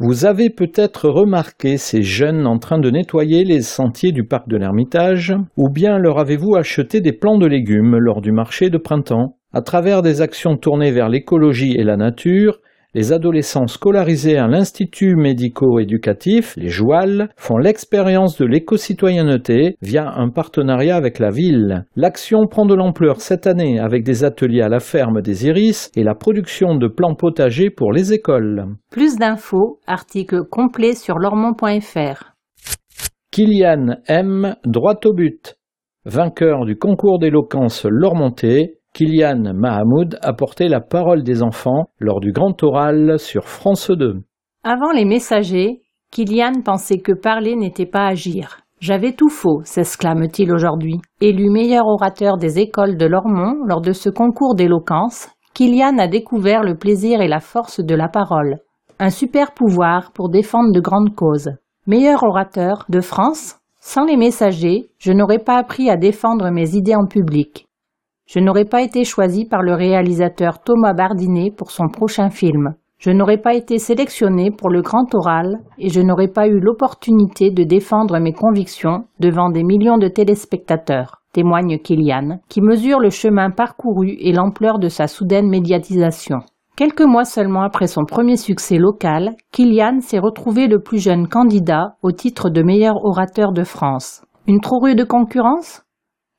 Vous 0.00 0.24
avez 0.24 0.50
peut-être 0.50 1.08
remarqué 1.08 1.76
ces 1.76 2.02
jeunes 2.02 2.46
en 2.46 2.58
train 2.58 2.78
de 2.78 2.90
nettoyer 2.90 3.44
les 3.44 3.62
sentiers 3.62 4.12
du 4.12 4.24
parc 4.24 4.48
de 4.48 4.56
l'Ermitage, 4.56 5.34
ou 5.56 5.70
bien 5.70 5.98
leur 5.98 6.18
avez-vous 6.18 6.56
acheté 6.56 7.00
des 7.00 7.12
plants 7.12 7.38
de 7.38 7.46
légumes 7.46 7.96
lors 7.96 8.20
du 8.20 8.32
marché 8.32 8.70
de 8.70 8.78
printemps? 8.78 9.36
À 9.52 9.62
travers 9.62 10.02
des 10.02 10.20
actions 10.20 10.56
tournées 10.56 10.90
vers 10.90 11.08
l'écologie 11.08 11.76
et 11.78 11.84
la 11.84 11.96
nature, 11.96 12.58
les 12.94 13.12
adolescents 13.12 13.66
scolarisés 13.66 14.38
à 14.38 14.46
l'Institut 14.46 15.16
médico-éducatif, 15.16 16.56
les 16.56 16.68
JOAL, 16.68 17.28
font 17.36 17.58
l'expérience 17.58 18.38
de 18.38 18.46
l'éco-citoyenneté 18.46 19.76
via 19.82 20.12
un 20.16 20.30
partenariat 20.30 20.96
avec 20.96 21.18
la 21.18 21.30
ville. 21.30 21.84
L'action 21.96 22.46
prend 22.46 22.66
de 22.66 22.74
l'ampleur 22.74 23.20
cette 23.20 23.46
année 23.46 23.78
avec 23.78 24.04
des 24.04 24.24
ateliers 24.24 24.62
à 24.62 24.68
la 24.68 24.80
ferme 24.80 25.20
des 25.20 25.46
Iris 25.46 25.90
et 25.96 26.04
la 26.04 26.14
production 26.14 26.76
de 26.76 26.88
plants 26.88 27.16
potagers 27.16 27.70
pour 27.70 27.92
les 27.92 28.12
écoles. 28.12 28.66
Plus 28.90 29.16
d'infos, 29.16 29.80
article 29.86 30.44
complet 30.48 30.94
sur 30.94 31.18
lormont.fr. 31.18 32.34
Kylian 33.32 33.96
M. 34.06 34.54
Droit 34.64 35.00
au 35.04 35.12
but. 35.12 35.56
Vainqueur 36.06 36.66
du 36.66 36.76
concours 36.76 37.18
d'éloquence 37.18 37.86
Lormonté, 37.88 38.74
Kylian 38.94 39.54
Mahamoud 39.54 40.20
a 40.22 40.32
porté 40.34 40.68
la 40.68 40.80
parole 40.80 41.24
des 41.24 41.42
enfants 41.42 41.86
lors 41.98 42.20
du 42.20 42.30
grand 42.30 42.62
oral 42.62 43.18
sur 43.18 43.48
France 43.48 43.90
2. 43.90 44.22
Avant 44.62 44.92
les 44.92 45.04
messagers, 45.04 45.82
Kylian 46.12 46.62
pensait 46.64 47.00
que 47.00 47.10
parler 47.10 47.56
n'était 47.56 47.86
pas 47.86 48.06
agir. 48.06 48.60
J'avais 48.78 49.10
tout 49.10 49.30
faux, 49.30 49.62
s'exclame-t-il 49.64 50.52
aujourd'hui. 50.52 51.00
Élu 51.20 51.50
meilleur 51.50 51.88
orateur 51.88 52.36
des 52.36 52.60
écoles 52.60 52.96
de 52.96 53.06
Lormont 53.06 53.64
lors 53.66 53.80
de 53.80 53.90
ce 53.90 54.10
concours 54.10 54.54
d'éloquence, 54.54 55.28
Kylian 55.54 55.98
a 55.98 56.06
découvert 56.06 56.62
le 56.62 56.76
plaisir 56.76 57.20
et 57.20 57.26
la 57.26 57.40
force 57.40 57.80
de 57.80 57.96
la 57.96 58.06
parole. 58.06 58.58
Un 59.00 59.10
super 59.10 59.54
pouvoir 59.54 60.12
pour 60.12 60.28
défendre 60.28 60.70
de 60.72 60.80
grandes 60.80 61.16
causes. 61.16 61.50
Meilleur 61.88 62.22
orateur 62.22 62.84
de 62.88 63.00
France? 63.00 63.56
Sans 63.80 64.04
les 64.04 64.16
messagers, 64.16 64.86
je 65.00 65.10
n'aurais 65.12 65.40
pas 65.40 65.56
appris 65.56 65.90
à 65.90 65.96
défendre 65.96 66.48
mes 66.50 66.76
idées 66.76 66.94
en 66.94 67.06
public. 67.06 67.66
Je 68.26 68.40
n'aurais 68.40 68.64
pas 68.64 68.82
été 68.82 69.04
choisi 69.04 69.44
par 69.44 69.62
le 69.62 69.74
réalisateur 69.74 70.60
Thomas 70.62 70.94
Bardinet 70.94 71.50
pour 71.50 71.70
son 71.70 71.88
prochain 71.88 72.30
film. 72.30 72.74
Je 72.98 73.10
n'aurais 73.10 73.38
pas 73.38 73.54
été 73.54 73.78
sélectionné 73.78 74.50
pour 74.50 74.70
le 74.70 74.80
grand 74.80 75.14
oral 75.14 75.58
et 75.78 75.90
je 75.90 76.00
n'aurais 76.00 76.28
pas 76.28 76.46
eu 76.46 76.58
l'opportunité 76.58 77.50
de 77.50 77.64
défendre 77.64 78.18
mes 78.18 78.32
convictions 78.32 79.04
devant 79.20 79.50
des 79.50 79.62
millions 79.62 79.98
de 79.98 80.08
téléspectateurs, 80.08 81.20
témoigne 81.32 81.78
Kylian, 81.78 82.38
qui 82.48 82.62
mesure 82.62 83.00
le 83.00 83.10
chemin 83.10 83.50
parcouru 83.50 84.16
et 84.18 84.32
l'ampleur 84.32 84.78
de 84.78 84.88
sa 84.88 85.06
soudaine 85.06 85.50
médiatisation. 85.50 86.38
Quelques 86.76 87.02
mois 87.02 87.26
seulement 87.26 87.62
après 87.62 87.88
son 87.88 88.04
premier 88.04 88.36
succès 88.36 88.78
local, 88.78 89.36
Kylian 89.52 90.00
s'est 90.00 90.18
retrouvé 90.18 90.66
le 90.66 90.80
plus 90.80 90.98
jeune 90.98 91.28
candidat 91.28 91.96
au 92.02 92.10
titre 92.10 92.48
de 92.48 92.62
meilleur 92.62 93.04
orateur 93.04 93.52
de 93.52 93.64
France. 93.64 94.24
Une 94.46 94.60
trop 94.60 94.80
rude 94.80 95.06
concurrence? 95.06 95.83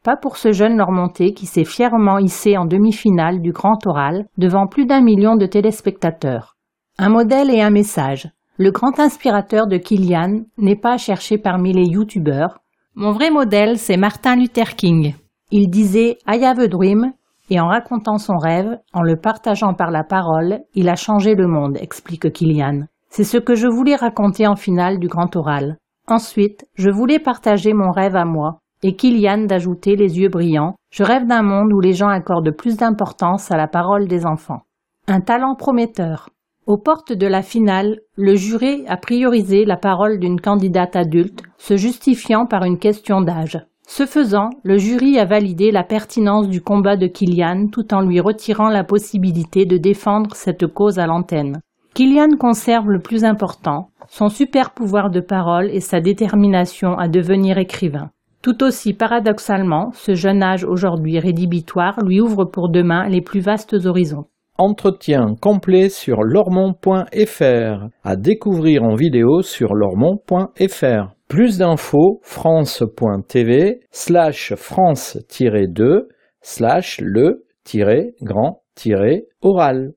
Pas 0.05 0.15
pour 0.15 0.37
ce 0.37 0.51
jeune 0.51 0.77
Lormontais 0.77 1.33
qui 1.33 1.47
s'est 1.47 1.65
fièrement 1.65 2.19
hissé 2.19 2.57
en 2.57 2.65
demi-finale 2.65 3.41
du 3.41 3.51
Grand 3.51 3.87
Oral 3.87 4.27
devant 4.37 4.67
plus 4.67 4.85
d'un 4.85 5.01
million 5.01 5.35
de 5.35 5.47
téléspectateurs. 5.47 6.55
Un 6.99 7.09
modèle 7.09 7.49
et 7.49 7.59
un 7.59 7.71
message. 7.71 8.29
Le 8.59 8.69
grand 8.69 8.99
inspirateur 8.99 9.65
de 9.65 9.77
Kilian 9.77 10.43
n'est 10.59 10.75
pas 10.75 10.97
cherché 10.97 11.39
parmi 11.39 11.73
les 11.73 11.87
youtubeurs. 11.87 12.59
Mon 12.93 13.13
vrai 13.13 13.31
modèle, 13.31 13.79
c'est 13.79 13.97
Martin 13.97 14.35
Luther 14.35 14.75
King. 14.75 15.15
Il 15.49 15.71
disait 15.71 16.19
I 16.27 16.43
have 16.45 16.59
a 16.59 16.67
dream 16.67 17.11
et 17.49 17.59
en 17.59 17.67
racontant 17.67 18.19
son 18.19 18.37
rêve, 18.37 18.77
en 18.93 19.01
le 19.01 19.17
partageant 19.17 19.73
par 19.73 19.89
la 19.89 20.03
parole, 20.03 20.59
il 20.75 20.87
a 20.87 20.95
changé 20.95 21.33
le 21.33 21.47
monde, 21.47 21.77
explique 21.81 22.31
Kilian. 22.31 22.83
C'est 23.09 23.23
ce 23.23 23.37
que 23.37 23.55
je 23.55 23.67
voulais 23.67 23.95
raconter 23.95 24.45
en 24.45 24.55
finale 24.55 24.99
du 24.99 25.07
grand 25.07 25.35
oral. 25.35 25.77
Ensuite, 26.07 26.65
je 26.75 26.91
voulais 26.91 27.17
partager 27.17 27.73
mon 27.73 27.89
rêve 27.89 28.15
à 28.15 28.25
moi, 28.25 28.59
et 28.87 28.95
Kylian 28.95 29.45
d'ajouter 29.47 29.95
les 29.95 30.19
yeux 30.19 30.29
brillants 30.29 30.75
Je 30.91 31.01
rêve 31.01 31.25
d'un 31.25 31.41
monde 31.41 31.73
où 31.73 31.79
les 31.79 31.93
gens 31.93 32.07
accordent 32.07 32.51
plus 32.51 32.77
d'importance 32.77 33.49
à 33.49 33.57
la 33.57 33.67
parole 33.67 34.07
des 34.07 34.27
enfants. 34.27 34.61
Un 35.07 35.21
talent 35.21 35.55
prometteur. 35.55 36.29
Aux 36.67 36.77
portes 36.77 37.11
de 37.11 37.25
la 37.25 37.41
finale, 37.41 38.01
le 38.15 38.35
jury 38.35 38.83
a 38.87 38.97
priorisé 38.97 39.65
la 39.65 39.75
parole 39.75 40.19
d'une 40.19 40.39
candidate 40.39 40.95
adulte, 40.95 41.41
se 41.57 41.77
justifiant 41.77 42.45
par 42.45 42.63
une 42.63 42.77
question 42.77 43.21
d'âge. 43.21 43.59
Ce 43.87 44.05
faisant, 44.05 44.51
le 44.61 44.77
jury 44.77 45.17
a 45.17 45.25
validé 45.25 45.71
la 45.71 45.83
pertinence 45.83 46.47
du 46.47 46.61
combat 46.61 46.95
de 46.95 47.07
Kylian 47.07 47.69
tout 47.71 47.91
en 47.91 48.01
lui 48.01 48.19
retirant 48.19 48.69
la 48.69 48.83
possibilité 48.83 49.65
de 49.65 49.77
défendre 49.77 50.35
cette 50.35 50.67
cause 50.67 50.99
à 50.99 51.07
l'antenne. 51.07 51.59
Kylian 51.95 52.37
conserve 52.37 52.91
le 52.91 52.99
plus 52.99 53.25
important, 53.25 53.89
son 54.09 54.29
super 54.29 54.75
pouvoir 54.75 55.09
de 55.09 55.21
parole 55.21 55.71
et 55.71 55.79
sa 55.79 56.01
détermination 56.01 56.99
à 56.99 57.07
devenir 57.07 57.57
écrivain. 57.57 58.11
Tout 58.45 58.63
aussi 58.63 58.93
paradoxalement, 58.93 59.89
ce 59.93 60.13
jeune 60.13 60.43
âge 60.43 60.63
aujourd'hui 60.65 61.17
rédhibitoire 61.17 61.99
lui 62.05 62.21
ouvre 62.21 62.45
pour 62.45 62.69
demain 62.69 63.09
les 63.09 63.21
plus 63.21 63.39
vastes 63.39 63.87
horizons. 63.87 64.25
Entretien 64.59 65.33
complet 65.41 65.89
sur 65.89 66.21
lormont.fr 66.21 67.87
à 68.03 68.15
découvrir 68.15 68.83
en 68.83 68.93
vidéo 68.93 69.41
sur 69.41 69.73
lormont.fr. 69.73 71.15
Plus 71.27 71.57
d'infos 71.57 72.19
france.tv 72.21 73.79
slash 73.89 74.53
france-2 74.53 76.01
slash 76.43 77.01
le-grand-oral. 77.01 79.93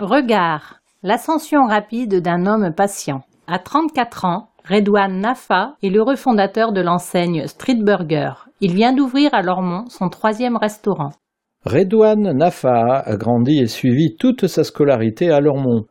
Regard. 0.00 0.80
L'ascension 1.04 1.66
rapide 1.66 2.20
d'un 2.20 2.46
homme 2.46 2.74
patient. 2.74 3.22
À 3.46 3.60
34 3.60 4.24
ans, 4.24 4.48
Redouane 4.68 5.20
Nafa 5.20 5.76
est 5.84 5.88
l'heureux 5.88 6.16
fondateur 6.16 6.72
de 6.72 6.80
l'enseigne 6.80 7.46
Street 7.46 7.76
Burger. 7.76 8.32
Il 8.60 8.74
vient 8.74 8.92
d'ouvrir 8.92 9.32
à 9.34 9.42
Lormont 9.42 9.84
son 9.88 10.08
troisième 10.08 10.56
restaurant. 10.56 11.10
Redouane 11.64 12.32
Nafa 12.32 13.04
a 13.06 13.16
grandi 13.16 13.60
et 13.60 13.68
suivi 13.68 14.16
toute 14.16 14.48
sa 14.48 14.64
scolarité 14.64 15.30
à 15.30 15.38
Lormont. 15.38 15.84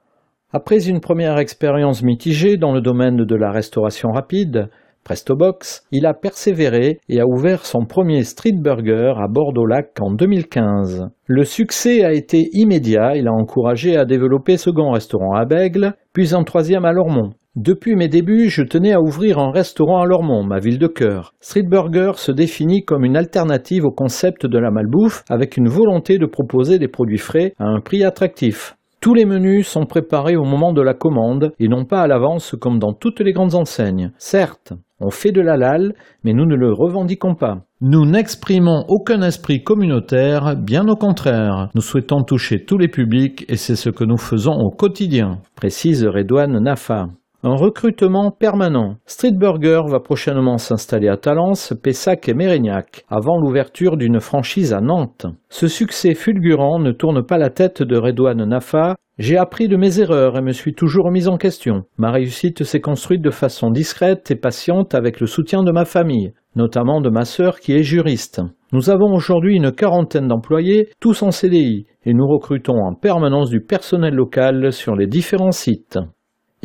Après 0.51 0.89
une 0.89 0.99
première 0.99 1.37
expérience 1.37 2.03
mitigée 2.03 2.57
dans 2.57 2.73
le 2.73 2.81
domaine 2.81 3.23
de 3.23 3.35
la 3.35 3.51
restauration 3.51 4.11
rapide, 4.11 4.69
Prestobox, 5.03 5.85
il 5.91 6.05
a 6.05 6.13
persévéré 6.13 6.99
et 7.09 7.19
a 7.19 7.27
ouvert 7.27 7.65
son 7.65 7.85
premier 7.85 8.23
street 8.23 8.57
burger 8.57 9.13
à 9.17 9.27
Bordeaux-Lac 9.27 9.91
en 9.99 10.13
2015. 10.13 11.09
Le 11.27 11.43
succès 11.43 12.03
a 12.03 12.13
été 12.13 12.49
immédiat, 12.53 13.15
il 13.15 13.27
a 13.27 13.33
encouragé 13.33 13.97
à 13.97 14.05
développer 14.05 14.57
second 14.57 14.91
restaurant 14.91 15.33
à 15.33 15.45
Bègle, 15.45 15.93
puis 16.13 16.33
un 16.33 16.43
troisième 16.43 16.85
à 16.85 16.93
Lormont. 16.93 17.31
Depuis 17.55 17.95
mes 17.95 18.07
débuts, 18.07 18.49
je 18.49 18.63
tenais 18.63 18.93
à 18.93 19.01
ouvrir 19.01 19.37
un 19.37 19.51
restaurant 19.51 20.01
à 20.01 20.07
Lormont, 20.07 20.43
ma 20.43 20.57
ville 20.57 20.79
de 20.79 20.87
cœur. 20.87 21.35
Street 21.39 21.61
Burger 21.61 22.13
se 22.15 22.31
définit 22.31 22.83
comme 22.83 23.05
une 23.05 23.15
alternative 23.15 23.85
au 23.85 23.91
concept 23.91 24.47
de 24.47 24.57
la 24.57 24.71
malbouffe 24.71 25.23
avec 25.29 25.55
une 25.55 25.69
volonté 25.69 26.17
de 26.17 26.25
proposer 26.25 26.79
des 26.79 26.87
produits 26.87 27.19
frais 27.19 27.53
à 27.59 27.65
un 27.65 27.79
prix 27.79 28.03
attractif. 28.03 28.75
Tous 29.01 29.13
les 29.13 29.25
menus 29.25 29.67
sont 29.67 29.85
préparés 29.85 30.37
au 30.37 30.45
moment 30.45 30.73
de 30.73 30.81
la 30.81 30.93
commande 30.93 31.51
et 31.59 31.67
non 31.67 31.85
pas 31.85 32.01
à 32.01 32.07
l'avance 32.07 32.55
comme 32.59 32.79
dans 32.79 32.93
toutes 32.93 33.19
les 33.19 33.33
grandes 33.33 33.53
enseignes. 33.53 34.11
Certes, 34.17 34.73
on 35.03 35.09
fait 35.09 35.31
de 35.31 35.41
la 35.41 35.57
lalle, 35.57 35.93
mais 36.23 36.33
nous 36.33 36.45
ne 36.45 36.55
le 36.55 36.71
revendiquons 36.71 37.35
pas. 37.35 37.59
Nous 37.81 38.05
n'exprimons 38.05 38.85
aucun 38.87 39.21
esprit 39.21 39.63
communautaire, 39.63 40.55
bien 40.55 40.87
au 40.87 40.95
contraire. 40.95 41.69
Nous 41.75 41.81
souhaitons 41.81 42.23
toucher 42.23 42.63
tous 42.63 42.77
les 42.77 42.87
publics 42.87 43.45
et 43.49 43.57
c'est 43.57 43.75
ce 43.75 43.89
que 43.89 44.03
nous 44.03 44.17
faisons 44.17 44.53
au 44.53 44.69
quotidien, 44.69 45.39
précise 45.55 46.05
Redouane 46.05 46.59
Nafa. 46.59 47.07
Un 47.45 47.55
recrutement 47.55 48.31
permanent. 48.31 48.95
Street 49.05 49.33
Burger 49.33 49.81
va 49.89 49.99
prochainement 49.99 50.57
s'installer 50.57 51.09
à 51.09 51.17
Talence, 51.17 51.73
Pessac 51.83 52.29
et 52.29 52.33
Mérignac, 52.33 53.03
avant 53.09 53.37
l'ouverture 53.37 53.97
d'une 53.97 54.21
franchise 54.21 54.71
à 54.71 54.79
Nantes. 54.79 55.25
Ce 55.49 55.67
succès 55.67 56.13
fulgurant 56.13 56.79
ne 56.79 56.93
tourne 56.93 57.25
pas 57.25 57.37
la 57.37 57.49
tête 57.49 57.83
de 57.83 57.97
Redouane 57.97 58.45
Nafa. 58.45 58.95
J'ai 59.19 59.37
appris 59.37 59.67
de 59.67 59.75
mes 59.75 59.99
erreurs 59.99 60.37
et 60.37 60.41
me 60.41 60.53
suis 60.53 60.73
toujours 60.73 61.07
remise 61.07 61.27
en 61.27 61.35
question. 61.35 61.83
Ma 61.97 62.11
réussite 62.11 62.63
s'est 62.63 62.79
construite 62.79 63.21
de 63.21 63.29
façon 63.29 63.71
discrète 63.71 64.31
et 64.31 64.37
patiente 64.37 64.95
avec 64.95 65.19
le 65.19 65.27
soutien 65.27 65.63
de 65.63 65.71
ma 65.73 65.83
famille, 65.83 66.31
notamment 66.55 67.01
de 67.01 67.09
ma 67.09 67.25
sœur 67.25 67.59
qui 67.59 67.73
est 67.73 67.83
juriste. 67.83 68.41
Nous 68.71 68.89
avons 68.89 69.13
aujourd'hui 69.13 69.57
une 69.57 69.73
quarantaine 69.73 70.29
d'employés, 70.29 70.87
tous 71.01 71.21
en 71.23 71.31
CDI, 71.31 71.87
et 72.05 72.13
nous 72.13 72.25
recrutons 72.25 72.77
en 72.77 72.93
permanence 72.95 73.49
du 73.49 73.59
personnel 73.59 74.13
local 74.13 74.71
sur 74.71 74.95
les 74.95 75.07
différents 75.07 75.51
sites. 75.51 75.99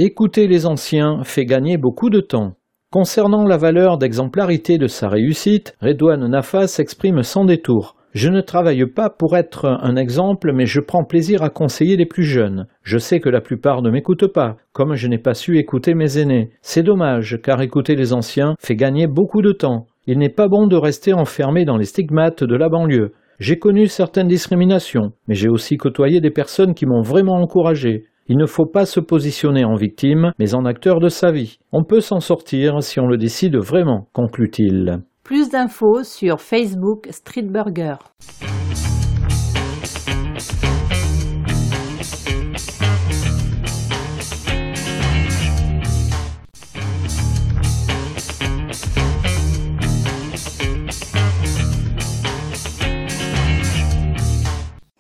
Écouter 0.01 0.47
les 0.47 0.65
anciens 0.65 1.25
fait 1.25 1.45
gagner 1.45 1.77
beaucoup 1.77 2.09
de 2.09 2.21
temps. 2.21 2.53
Concernant 2.93 3.45
la 3.45 3.57
valeur 3.57 3.99
d'exemplarité 3.99 4.79
de 4.79 4.87
sa 4.87 5.09
réussite, 5.09 5.75
Redouane 5.83 6.25
Nafa 6.29 6.69
s'exprime 6.69 7.25
sans 7.25 7.45
détour. 7.45 7.97
Je 8.13 8.29
ne 8.29 8.41
travaille 8.41 8.87
pas 8.87 9.11
pour 9.11 9.37
être 9.37 9.65
un 9.65 9.97
exemple, 9.97 10.53
mais 10.55 10.67
je 10.67 10.79
prends 10.79 11.03
plaisir 11.03 11.43
à 11.43 11.51
conseiller 11.51 11.97
les 11.97 12.07
plus 12.07 12.23
jeunes. 12.23 12.69
Je 12.85 12.97
sais 12.97 13.19
que 13.19 13.29
la 13.29 13.41
plupart 13.41 13.83
ne 13.83 13.91
m'écoutent 13.91 14.33
pas, 14.33 14.57
comme 14.73 14.95
je 14.95 15.09
n'ai 15.09 15.19
pas 15.19 15.35
su 15.35 15.59
écouter 15.59 15.95
mes 15.95 16.17
aînés. 16.17 16.51
C'est 16.63 16.85
dommage, 16.85 17.41
car 17.43 17.61
écouter 17.61 17.97
les 17.97 18.13
anciens 18.13 18.55
fait 18.61 18.77
gagner 18.77 19.09
beaucoup 19.09 19.43
de 19.43 19.51
temps. 19.51 19.87
Il 20.07 20.19
n'est 20.19 20.29
pas 20.29 20.47
bon 20.47 20.69
de 20.69 20.77
rester 20.77 21.13
enfermé 21.13 21.65
dans 21.65 21.77
les 21.77 21.87
stigmates 21.87 22.45
de 22.45 22.55
la 22.55 22.69
banlieue. 22.69 23.15
J'ai 23.41 23.59
connu 23.59 23.89
certaines 23.89 24.29
discriminations, 24.29 25.11
mais 25.27 25.35
j'ai 25.35 25.49
aussi 25.49 25.77
côtoyé 25.77 26.21
des 26.21 26.31
personnes 26.31 26.75
qui 26.75 26.87
m'ont 26.87 27.03
vraiment 27.03 27.41
encouragé. 27.41 28.05
Il 28.31 28.37
ne 28.37 28.45
faut 28.45 28.67
pas 28.67 28.85
se 28.85 29.01
positionner 29.01 29.65
en 29.65 29.75
victime, 29.75 30.33
mais 30.39 30.55
en 30.55 30.67
acteur 30.67 31.01
de 31.01 31.09
sa 31.09 31.31
vie. 31.33 31.59
On 31.73 31.83
peut 31.83 32.01
s'en 32.01 32.21
sortir 32.21 32.83
si 32.83 33.01
on 33.01 33.07
le 33.07 33.17
décide 33.17 33.57
vraiment, 33.57 34.07
conclut-il. 34.13 34.99
Plus 35.25 35.49
d'infos 35.49 36.03
sur 36.03 36.43
Facebook 36.43 37.07
Street 37.11 37.47
Burger. 37.49 37.95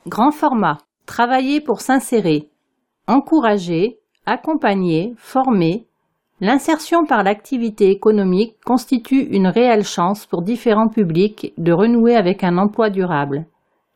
Grand 0.07 0.31
format. 0.31 0.79
Travailler 1.05 1.61
pour 1.61 1.83
s'insérer 1.83 2.49
encourager, 3.09 3.99
accompagner, 4.27 5.14
former, 5.16 5.87
l'insertion 6.40 7.05
par 7.05 7.25
l'activité 7.25 7.90
économique 7.90 8.55
constitue 8.64 9.23
une 9.23 9.49
réelle 9.49 9.85
chance 9.85 10.27
pour 10.27 10.42
différents 10.42 10.88
publics 10.88 11.53
de 11.59 11.73
renouer 11.73 12.14
avec 12.14 12.44
un 12.44 12.59
emploi 12.59 12.90
durable. 12.90 13.47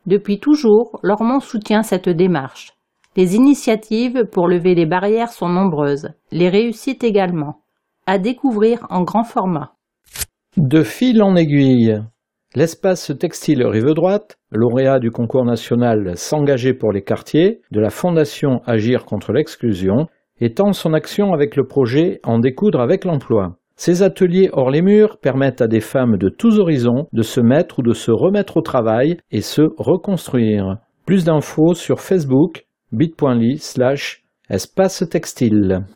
Depuis 0.05 0.39
toujours, 0.39 0.99
Lormont 1.03 1.39
soutient 1.39 1.83
cette 1.83 2.09
démarche. 2.09 2.73
Les 3.15 3.35
initiatives 3.35 4.25
pour 4.31 4.47
lever 4.47 4.75
les 4.75 4.87
barrières 4.87 5.31
sont 5.31 5.47
nombreuses, 5.47 6.09
les 6.31 6.49
réussites 6.49 7.03
également. 7.03 7.59
À 8.05 8.17
découvrir 8.17 8.85
en 8.89 9.03
grand 9.03 9.23
format. 9.23 9.75
De 10.57 10.83
fil 10.83 11.23
en 11.23 11.35
aiguille. 11.35 12.01
L'espace 12.55 13.11
textile 13.19 13.65
Rive 13.65 13.95
Droite, 13.95 14.37
lauréat 14.51 14.99
du 14.99 15.09
concours 15.09 15.43
national 15.43 16.15
S'engager 16.15 16.75
pour 16.75 16.91
les 16.91 17.01
quartiers 17.01 17.61
de 17.71 17.79
la 17.79 17.89
Fondation 17.89 18.61
Agir 18.67 19.05
contre 19.05 19.33
l'exclusion, 19.33 20.05
étend 20.39 20.71
son 20.71 20.93
action 20.93 21.33
avec 21.33 21.55
le 21.55 21.65
projet 21.65 22.19
En 22.23 22.37
découdre 22.37 22.79
avec 22.79 23.05
l'emploi. 23.05 23.55
Ces 23.75 24.03
ateliers 24.03 24.51
hors 24.53 24.69
les 24.69 24.83
murs 24.83 25.17
permettent 25.17 25.61
à 25.61 25.67
des 25.67 25.79
femmes 25.79 26.17
de 26.17 26.29
tous 26.29 26.59
horizons 26.59 27.07
de 27.11 27.23
se 27.23 27.41
mettre 27.41 27.79
ou 27.79 27.81
de 27.81 27.93
se 27.93 28.11
remettre 28.11 28.57
au 28.57 28.61
travail 28.61 29.17
et 29.31 29.41
se 29.41 29.63
reconstruire. 29.79 30.77
Plus 31.07 31.25
d'infos 31.25 31.73
sur 31.73 32.01
Facebook 32.01 32.67
bit.ly 32.91 33.57
slash 33.57 34.25
espace 34.47 35.03
textile. 35.09 35.87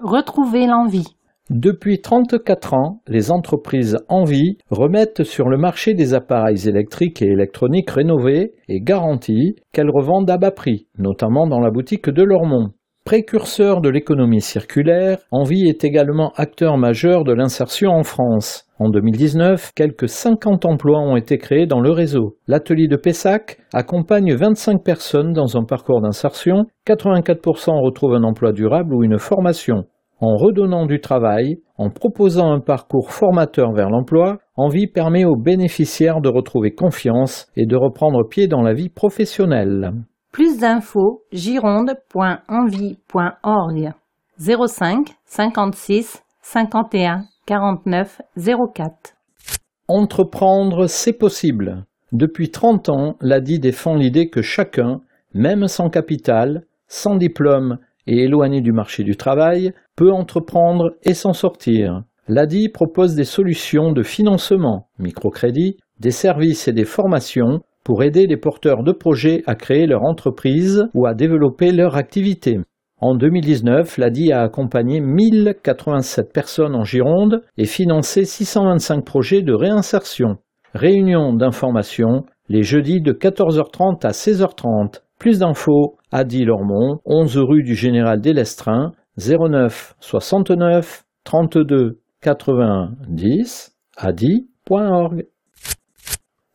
Retrouvez 0.00 0.68
l'envie. 0.68 1.16
Depuis 1.54 2.00
34 2.00 2.72
ans, 2.72 3.02
les 3.06 3.30
entreprises 3.30 3.98
Envie 4.08 4.56
remettent 4.70 5.22
sur 5.22 5.50
le 5.50 5.58
marché 5.58 5.92
des 5.92 6.14
appareils 6.14 6.66
électriques 6.66 7.20
et 7.20 7.26
électroniques 7.26 7.90
rénovés 7.90 8.52
et 8.70 8.80
garantis 8.80 9.56
qu'elles 9.70 9.90
revendent 9.90 10.30
à 10.30 10.38
bas 10.38 10.50
prix, 10.50 10.86
notamment 10.96 11.46
dans 11.46 11.60
la 11.60 11.70
boutique 11.70 12.08
de 12.08 12.22
Lormont. 12.22 12.70
Précurseur 13.04 13.82
de 13.82 13.90
l'économie 13.90 14.40
circulaire, 14.40 15.18
Envie 15.30 15.68
est 15.68 15.84
également 15.84 16.32
acteur 16.36 16.78
majeur 16.78 17.22
de 17.22 17.34
l'insertion 17.34 17.90
en 17.90 18.02
France. 18.02 18.64
En 18.78 18.88
2019, 18.88 19.72
quelques 19.74 20.08
50 20.08 20.64
emplois 20.64 21.00
ont 21.00 21.16
été 21.16 21.36
créés 21.36 21.66
dans 21.66 21.80
le 21.80 21.90
réseau. 21.90 22.38
L'atelier 22.46 22.88
de 22.88 22.96
Pessac 22.96 23.58
accompagne 23.74 24.34
25 24.34 24.82
personnes 24.82 25.34
dans 25.34 25.58
un 25.58 25.64
parcours 25.64 26.00
d'insertion, 26.00 26.64
84% 26.86 27.78
retrouvent 27.84 28.14
un 28.14 28.24
emploi 28.24 28.52
durable 28.52 28.94
ou 28.94 29.04
une 29.04 29.18
formation. 29.18 29.84
En 30.24 30.36
redonnant 30.36 30.86
du 30.86 31.00
travail, 31.00 31.56
en 31.76 31.90
proposant 31.90 32.52
un 32.52 32.60
parcours 32.60 33.10
formateur 33.10 33.72
vers 33.72 33.90
l'emploi, 33.90 34.38
Envie 34.54 34.86
permet 34.86 35.24
aux 35.24 35.34
bénéficiaires 35.34 36.20
de 36.20 36.28
retrouver 36.28 36.76
confiance 36.76 37.48
et 37.56 37.66
de 37.66 37.74
reprendre 37.74 38.28
pied 38.28 38.46
dans 38.46 38.62
la 38.62 38.72
vie 38.72 38.88
professionnelle. 38.88 39.90
Plus 40.30 40.60
d'infos 40.60 41.24
gironde.envie.org 41.32 43.92
05 44.38 45.08
56 45.24 46.22
51 46.40 47.24
49 47.44 48.22
04 48.76 49.16
Entreprendre, 49.88 50.86
c'est 50.86 51.18
possible. 51.18 51.84
Depuis 52.12 52.52
30 52.52 52.90
ans, 52.90 53.16
l'ADI 53.20 53.58
défend 53.58 53.96
l'idée 53.96 54.30
que 54.30 54.40
chacun, 54.40 55.00
même 55.34 55.66
sans 55.66 55.90
capital, 55.90 56.62
sans 56.86 57.16
diplôme 57.16 57.78
et 58.06 58.22
éloigné 58.22 58.60
du 58.60 58.72
marché 58.72 59.04
du 59.04 59.16
travail, 59.16 59.72
peut 59.96 60.12
entreprendre 60.12 60.96
et 61.02 61.14
s'en 61.14 61.32
sortir. 61.32 62.02
L'ADI 62.28 62.68
propose 62.68 63.14
des 63.14 63.24
solutions 63.24 63.92
de 63.92 64.02
financement, 64.02 64.88
microcrédit, 64.98 65.76
des 65.98 66.10
services 66.10 66.68
et 66.68 66.72
des 66.72 66.84
formations 66.84 67.60
pour 67.84 68.02
aider 68.02 68.26
les 68.26 68.36
porteurs 68.36 68.84
de 68.84 68.92
projets 68.92 69.42
à 69.46 69.54
créer 69.54 69.86
leur 69.86 70.02
entreprise 70.02 70.84
ou 70.94 71.06
à 71.06 71.14
développer 71.14 71.72
leur 71.72 71.96
activité. 71.96 72.60
En 73.00 73.16
2019, 73.16 73.98
l'ADI 73.98 74.32
a 74.32 74.42
accompagné 74.42 75.00
1087 75.00 76.32
personnes 76.32 76.76
en 76.76 76.84
Gironde 76.84 77.42
et 77.58 77.66
financé 77.66 78.24
625 78.24 79.04
projets 79.04 79.42
de 79.42 79.52
réinsertion. 79.52 80.38
Réunion 80.72 81.34
d'information 81.34 82.24
les 82.48 82.62
jeudis 82.62 83.00
de 83.00 83.12
14h30 83.12 84.06
à 84.06 84.10
16h30. 84.10 85.00
Plus 85.22 85.38
d'infos, 85.38 85.98
Adi 86.10 86.44
Lormont, 86.44 86.98
11 87.04 87.38
rue 87.38 87.62
du 87.62 87.76
Général 87.76 88.20
Delestrain, 88.20 88.90
09 89.18 89.94
69 90.00 91.04
32 91.22 92.00
90 92.20 93.76
adi.org. 93.96 95.26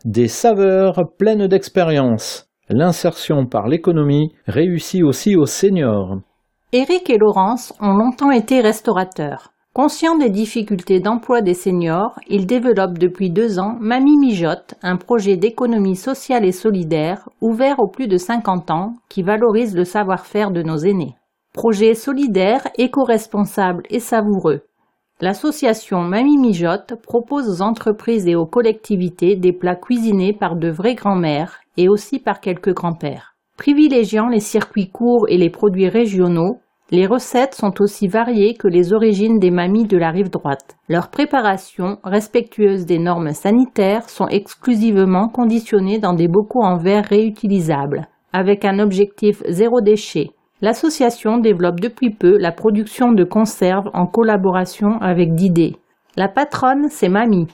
Des 0.03 0.27
saveurs 0.27 1.13
pleines 1.17 1.47
d'expérience. 1.47 2.49
L'insertion 2.67 3.45
par 3.45 3.69
l'économie 3.69 4.33
réussit 4.47 5.01
aussi 5.01 5.37
aux 5.37 5.45
seniors. 5.45 6.17
Éric 6.73 7.09
et 7.09 7.17
Laurence 7.17 7.73
ont 7.79 7.93
longtemps 7.93 8.31
été 8.31 8.59
restaurateurs. 8.59 9.53
Conscients 9.77 10.17
des 10.17 10.31
difficultés 10.31 10.99
d'emploi 10.99 11.41
des 11.41 11.53
seniors, 11.53 12.19
ils 12.27 12.47
développent 12.47 12.97
depuis 12.97 13.29
deux 13.29 13.59
ans 13.59 13.77
Mamie 13.79 14.17
Mijote, 14.17 14.73
un 14.81 14.97
projet 14.97 15.37
d'économie 15.37 15.95
sociale 15.95 16.45
et 16.45 16.51
solidaire 16.51 17.29
ouvert 17.41 17.77
aux 17.77 17.87
plus 17.87 18.07
de 18.07 18.17
50 18.17 18.71
ans 18.71 18.95
qui 19.07 19.21
valorise 19.21 19.75
le 19.75 19.83
savoir-faire 19.83 20.49
de 20.49 20.63
nos 20.63 20.77
aînés. 20.77 21.13
Projet 21.53 21.93
solidaire, 21.93 22.67
éco-responsable 22.79 23.83
et 23.91 23.99
savoureux. 23.99 24.61
L'association 25.21 26.01
Mamie 26.01 26.39
Mijote 26.39 26.95
propose 27.03 27.47
aux 27.47 27.61
entreprises 27.61 28.27
et 28.27 28.35
aux 28.35 28.47
collectivités 28.47 29.35
des 29.35 29.53
plats 29.53 29.75
cuisinés 29.75 30.33
par 30.33 30.55
de 30.55 30.69
vraies 30.69 30.95
grand-mères 30.95 31.59
et 31.77 31.87
aussi 31.87 32.17
par 32.17 32.39
quelques 32.39 32.73
grands-pères. 32.73 33.35
Privilégiant 33.57 34.27
les 34.27 34.39
circuits 34.39 34.89
courts 34.89 35.27
et 35.29 35.37
les 35.37 35.51
produits 35.51 35.87
régionaux, 35.87 36.61
les 36.89 37.05
recettes 37.05 37.53
sont 37.53 37.81
aussi 37.81 38.07
variées 38.07 38.55
que 38.55 38.67
les 38.67 38.93
origines 38.93 39.39
des 39.39 39.51
mamies 39.51 39.87
de 39.87 39.97
la 39.97 40.09
rive 40.09 40.29
droite. 40.29 40.77
Leurs 40.87 41.09
préparations, 41.09 41.97
respectueuses 42.03 42.85
des 42.85 42.97
normes 42.97 43.33
sanitaires, 43.33 44.09
sont 44.09 44.27
exclusivement 44.27 45.27
conditionnées 45.27 45.99
dans 45.99 46.13
des 46.13 46.29
bocaux 46.29 46.63
en 46.63 46.77
verre 46.77 47.05
réutilisables, 47.05 48.07
avec 48.31 48.63
un 48.63 48.79
objectif 48.79 49.43
zéro 49.49 49.81
déchet. 49.81 50.29
L'association 50.61 51.39
développe 51.39 51.81
depuis 51.81 52.09
peu 52.09 52.37
la 52.37 52.53
production 52.53 53.11
de 53.11 53.25
conserves 53.25 53.89
en 53.93 54.07
collaboration 54.07 54.97
avec 55.01 55.33
Didé. 55.33 55.75
La 56.15 56.29
patronne, 56.29 56.87
c'est 56.89 57.09
Mamie. 57.09 57.47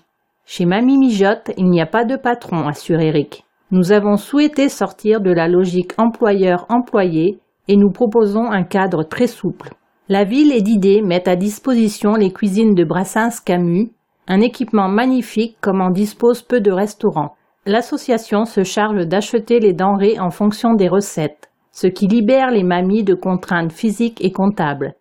Chez 0.45 0.65
Mamie 0.65 0.97
Mijote, 0.97 1.51
il 1.57 1.69
n'y 1.69 1.81
a 1.81 1.87
pas 1.87 2.05
de 2.05 2.17
patron, 2.17 2.67
assure 2.67 2.99
Eric. 2.99 3.43
Nous 3.71 3.91
avons 3.91 4.17
souhaité 4.17 4.69
sortir 4.69 5.19
de 5.21 5.31
la 5.31 5.47
logique 5.47 5.93
employeur-employé 5.97 7.39
et 7.67 7.77
nous 7.77 7.91
proposons 7.91 8.51
un 8.51 8.63
cadre 8.63 9.03
très 9.03 9.27
souple. 9.27 9.73
La 10.09 10.23
ville 10.23 10.51
et 10.51 10.61
Didé 10.61 11.01
mettent 11.01 11.27
à 11.27 11.35
disposition 11.35 12.15
les 12.15 12.31
cuisines 12.31 12.75
de 12.75 12.83
Brassens 12.83 13.41
Camus, 13.45 13.91
un 14.27 14.41
équipement 14.41 14.89
magnifique 14.89 15.57
comme 15.61 15.81
en 15.81 15.89
disposent 15.89 16.41
peu 16.41 16.61
de 16.61 16.71
restaurants. 16.71 17.35
L'association 17.65 18.45
se 18.45 18.63
charge 18.63 19.07
d'acheter 19.07 19.59
les 19.59 19.73
denrées 19.73 20.19
en 20.19 20.29
fonction 20.29 20.73
des 20.73 20.87
recettes 20.87 21.49
ce 21.73 21.87
qui 21.87 22.07
libère 22.07 22.51
les 22.51 22.63
mamies 22.63 23.03
de 23.03 23.15
contraintes 23.15 23.73
physiques 23.73 24.23
et 24.23 24.31
comptables. 24.31 24.93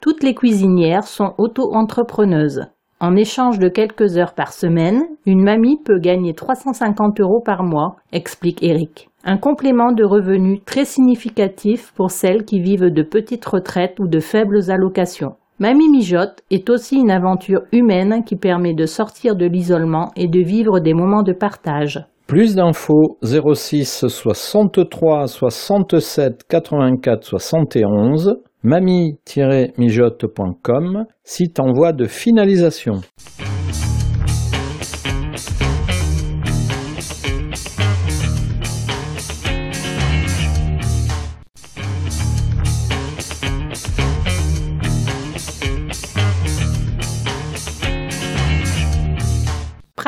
Toutes 0.00 0.24
les 0.24 0.34
cuisinières 0.34 1.06
sont 1.06 1.32
auto-entrepreneuses. 1.38 2.66
En 3.00 3.14
échange 3.14 3.60
de 3.60 3.68
quelques 3.68 4.18
heures 4.18 4.34
par 4.34 4.52
semaine, 4.52 5.04
une 5.26 5.42
mamie 5.42 5.80
peut 5.84 6.00
gagner 6.00 6.34
350 6.34 7.20
euros 7.20 7.40
par 7.40 7.62
mois, 7.62 7.96
explique 8.12 8.64
Eric. 8.64 9.08
Un 9.30 9.36
complément 9.36 9.92
de 9.92 10.04
revenus 10.04 10.60
très 10.64 10.86
significatif 10.86 11.92
pour 11.94 12.10
celles 12.10 12.46
qui 12.46 12.60
vivent 12.60 12.88
de 12.88 13.02
petites 13.02 13.44
retraites 13.44 14.00
ou 14.00 14.08
de 14.08 14.20
faibles 14.20 14.70
allocations. 14.70 15.34
Mamie 15.58 15.90
Mijote 15.90 16.42
est 16.50 16.70
aussi 16.70 16.96
une 16.96 17.10
aventure 17.10 17.60
humaine 17.70 18.24
qui 18.24 18.36
permet 18.36 18.72
de 18.72 18.86
sortir 18.86 19.36
de 19.36 19.44
l'isolement 19.44 20.12
et 20.16 20.28
de 20.28 20.40
vivre 20.40 20.80
des 20.80 20.94
moments 20.94 21.22
de 21.22 21.34
partage. 21.34 22.02
Plus 22.26 22.54
d'infos 22.54 23.18
06 23.22 24.06
63 24.08 25.26
67 25.26 26.44
84 26.48 27.22
71 27.22 28.38
mamie-mijote.com 28.62 31.04
site 31.22 31.60
en 31.60 31.74
voie 31.74 31.92
de 31.92 32.06
finalisation. 32.06 33.02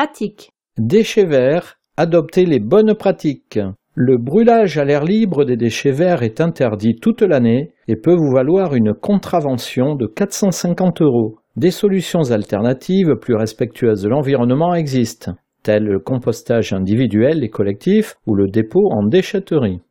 Pratique. 0.03 0.49
Déchets 0.79 1.27
verts 1.27 1.77
Adopter 1.95 2.47
les 2.47 2.57
bonnes 2.59 2.95
pratiques. 2.95 3.59
Le 3.93 4.17
brûlage 4.17 4.79
à 4.79 4.83
l'air 4.83 5.05
libre 5.05 5.45
des 5.45 5.57
déchets 5.57 5.91
verts 5.91 6.23
est 6.23 6.41
interdit 6.41 6.95
toute 6.99 7.21
l'année 7.21 7.73
et 7.87 7.95
peut 7.95 8.15
vous 8.15 8.31
valoir 8.33 8.73
une 8.73 8.95
contravention 8.95 9.93
de 9.93 10.07
450 10.07 11.03
euros. 11.03 11.35
Des 11.55 11.69
solutions 11.69 12.31
alternatives 12.31 13.13
plus 13.21 13.35
respectueuses 13.35 14.01
de 14.01 14.09
l'environnement 14.09 14.73
existent, 14.73 15.33
telles 15.61 15.85
le 15.85 15.99
compostage 15.99 16.73
individuel 16.73 17.43
et 17.43 17.49
collectif 17.49 18.15
ou 18.25 18.33
le 18.33 18.47
dépôt 18.47 18.89
en 18.91 19.05
déchetterie. 19.05 19.81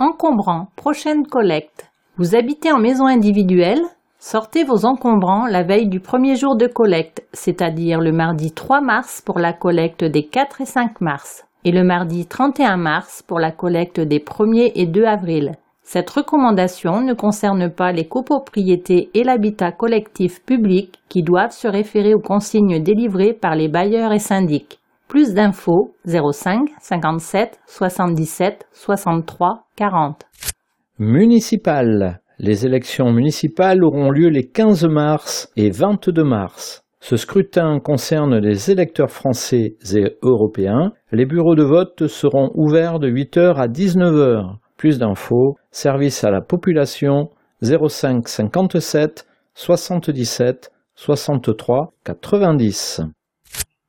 Encombrant, 0.00 0.70
prochaine 0.74 1.24
collecte. 1.24 1.88
Vous 2.16 2.34
habitez 2.34 2.72
en 2.72 2.80
maison 2.80 3.06
individuelle? 3.06 3.82
Sortez 4.28 4.64
vos 4.64 4.84
encombrants 4.86 5.46
la 5.46 5.62
veille 5.62 5.88
du 5.88 6.00
premier 6.00 6.34
jour 6.34 6.56
de 6.56 6.66
collecte, 6.66 7.24
c'est-à-dire 7.32 8.00
le 8.00 8.10
mardi 8.10 8.50
3 8.50 8.80
mars 8.80 9.22
pour 9.24 9.38
la 9.38 9.52
collecte 9.52 10.02
des 10.02 10.26
4 10.26 10.62
et 10.62 10.66
5 10.66 11.00
mars, 11.00 11.46
et 11.64 11.70
le 11.70 11.84
mardi 11.84 12.26
31 12.26 12.76
mars 12.76 13.22
pour 13.22 13.38
la 13.38 13.52
collecte 13.52 14.00
des 14.00 14.18
1er 14.18 14.72
et 14.74 14.86
2 14.86 15.04
avril. 15.04 15.52
Cette 15.84 16.10
recommandation 16.10 17.02
ne 17.02 17.14
concerne 17.14 17.70
pas 17.70 17.92
les 17.92 18.08
copropriétés 18.08 19.10
et 19.14 19.22
l'habitat 19.22 19.70
collectif 19.70 20.44
public 20.44 20.98
qui 21.08 21.22
doivent 21.22 21.52
se 21.52 21.68
référer 21.68 22.12
aux 22.12 22.20
consignes 22.20 22.82
délivrées 22.82 23.32
par 23.32 23.54
les 23.54 23.68
bailleurs 23.68 24.12
et 24.12 24.18
syndics. 24.18 24.80
Plus 25.06 25.34
d'infos 25.34 25.94
05 26.04 26.70
57 26.80 27.60
77 27.68 28.66
63 28.72 29.66
40. 29.76 30.24
Municipal. 30.98 32.18
Les 32.38 32.66
élections 32.66 33.12
municipales 33.12 33.82
auront 33.82 34.10
lieu 34.10 34.28
les 34.28 34.46
15 34.46 34.84
mars 34.86 35.50
et 35.56 35.70
22 35.70 36.22
mars. 36.22 36.82
Ce 37.00 37.16
scrutin 37.16 37.78
concerne 37.80 38.36
les 38.36 38.70
électeurs 38.70 39.10
français 39.10 39.76
et 39.94 40.18
européens. 40.22 40.92
Les 41.12 41.24
bureaux 41.24 41.54
de 41.54 41.62
vote 41.62 42.08
seront 42.08 42.50
ouverts 42.54 42.98
de 42.98 43.08
8h 43.08 43.54
à 43.54 43.68
19h. 43.68 44.56
Plus 44.76 44.98
d'infos, 44.98 45.56
service 45.70 46.24
à 46.24 46.30
la 46.30 46.42
population 46.42 47.30
05 47.62 48.28
57 48.28 49.26
77 49.54 50.70
63 50.94 51.94
90. 52.04 53.00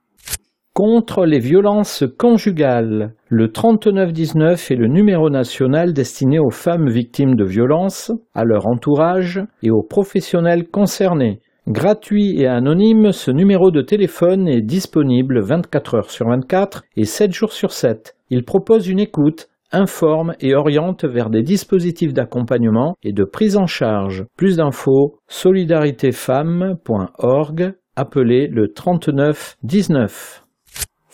contre 0.78 1.26
les 1.26 1.40
violences 1.40 2.06
conjugales. 2.20 3.16
Le 3.30 3.52
3919 3.52 4.70
est 4.70 4.76
le 4.76 4.86
numéro 4.86 5.32
national 5.32 5.92
destiné 5.92 6.38
aux 6.38 6.52
femmes 6.52 6.88
victimes 6.88 7.34
de 7.34 7.44
violences, 7.44 8.12
à 8.36 8.44
leur 8.44 8.68
entourage 8.68 9.42
et 9.64 9.72
aux 9.72 9.82
professionnels 9.82 10.68
concernés. 10.68 11.40
Gratuit 11.68 12.40
et 12.40 12.46
anonyme, 12.46 13.12
ce 13.12 13.32
numéro 13.32 13.72
de 13.72 13.82
téléphone 13.82 14.48
est 14.48 14.62
disponible 14.62 15.40
24 15.40 15.96
heures 15.96 16.12
sur 16.12 16.28
24 16.28 16.84
et 16.96 17.06
7 17.06 17.34
jours 17.34 17.54
sur 17.54 17.72
7. 17.72 18.16
Il 18.30 18.46
propose 18.46 18.88
une 18.88 19.00
écoute, 19.00 19.50
informe 19.72 20.36
et 20.42 20.54
oriente 20.54 21.06
vers 21.06 21.32
des 21.32 21.42
dispositifs 21.42 22.14
d'accompagnement 22.14 22.94
et 23.02 23.14
de 23.14 23.24
prise 23.24 23.58
en 23.58 23.66
charge. 23.66 24.26
Plus 24.38 24.58
d'infos, 24.58 25.18
solidaritéfemmes.org, 25.28 27.74
appelez 27.96 28.46
le 28.46 28.72
3919. 28.76 30.44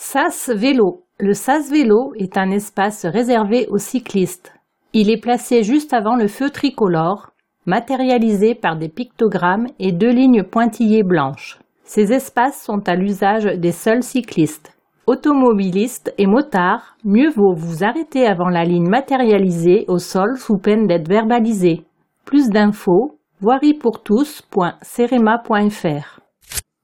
SAS 0.06 0.52
Vélo. 0.54 1.04
Le 1.18 1.34
SAS 1.34 1.72
Vélo 1.72 2.12
est 2.18 2.38
un 2.38 2.52
espace 2.52 3.06
réservé 3.06 3.68
aux 3.70 3.78
cyclistes. 3.78 4.54
Il 4.92 5.10
est 5.10 5.20
placé 5.20 5.64
juste 5.64 5.94
avant 5.94 6.18
le 6.18 6.28
feu 6.28 6.50
tricolore, 6.50 7.32
matérialisé 7.66 8.54
par 8.54 8.76
des 8.76 8.90
pictogrammes 8.90 9.68
et 9.80 9.94
deux 9.94 10.12
lignes 10.12 10.44
pointillées 10.44 11.04
blanches. 11.04 11.58
Ces 11.86 12.12
espaces 12.12 12.62
sont 12.62 12.82
à 12.86 12.96
l'usage 12.96 13.46
des 13.46 13.72
seuls 13.72 14.04
cyclistes. 14.04 14.74
Automobilistes 15.08 16.14
et 16.18 16.28
motards, 16.28 16.98
mieux 17.06 17.30
vaut 17.30 17.56
vous 17.56 17.86
arrêter 17.86 18.28
avant 18.28 18.50
la 18.50 18.66
ligne 18.66 18.90
matérialisée 18.90 19.86
au 19.88 20.00
sol 20.00 20.38
sous 20.38 20.58
peine 20.58 20.86
d'être 20.86 21.08
verbalisé. 21.08 21.86
Plus 22.26 22.50
d'infos, 22.50 23.20
voiriepourtous.cerema.fr. 23.40 26.20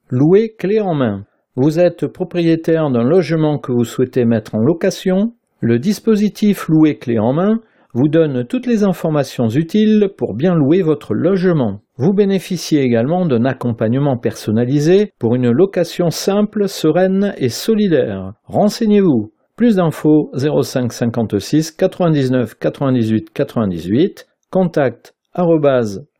Louer 0.08 0.54
clé 0.58 0.80
en 0.80 0.94
main. 0.94 1.26
Vous 1.56 1.80
êtes 1.80 2.06
propriétaire 2.06 2.90
d'un 2.90 3.02
logement 3.02 3.58
que 3.58 3.72
vous 3.72 3.84
souhaitez 3.84 4.24
mettre 4.24 4.54
en 4.54 4.60
location. 4.60 5.32
Le 5.60 5.78
dispositif 5.78 6.68
Louer 6.68 6.96
clé 6.96 7.18
en 7.18 7.32
main 7.32 7.60
vous 7.92 8.08
donne 8.08 8.44
toutes 8.44 8.66
les 8.66 8.84
informations 8.84 9.48
utiles 9.48 10.10
pour 10.16 10.34
bien 10.34 10.54
louer 10.54 10.82
votre 10.82 11.12
logement. 11.12 11.80
Vous 11.96 12.12
bénéficiez 12.12 12.82
également 12.82 13.26
d'un 13.26 13.44
accompagnement 13.44 14.16
personnalisé 14.16 15.12
pour 15.18 15.34
une 15.34 15.50
location 15.50 16.10
simple, 16.10 16.68
sereine 16.68 17.34
et 17.36 17.48
solidaire. 17.48 18.34
Renseignez-vous. 18.44 19.32
Plus 19.56 19.76
d'infos 19.76 20.30
05 20.34 20.92
56 20.92 21.72
99 21.72 22.54
98 22.58 23.30
98. 23.34 24.28
Contact 24.50 25.14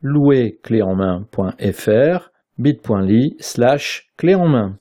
louer 0.02 0.58
bit.ly 2.58 3.36
slash 3.38 4.08
clé 4.16 4.34
en 4.34 4.48
main. 4.48 4.79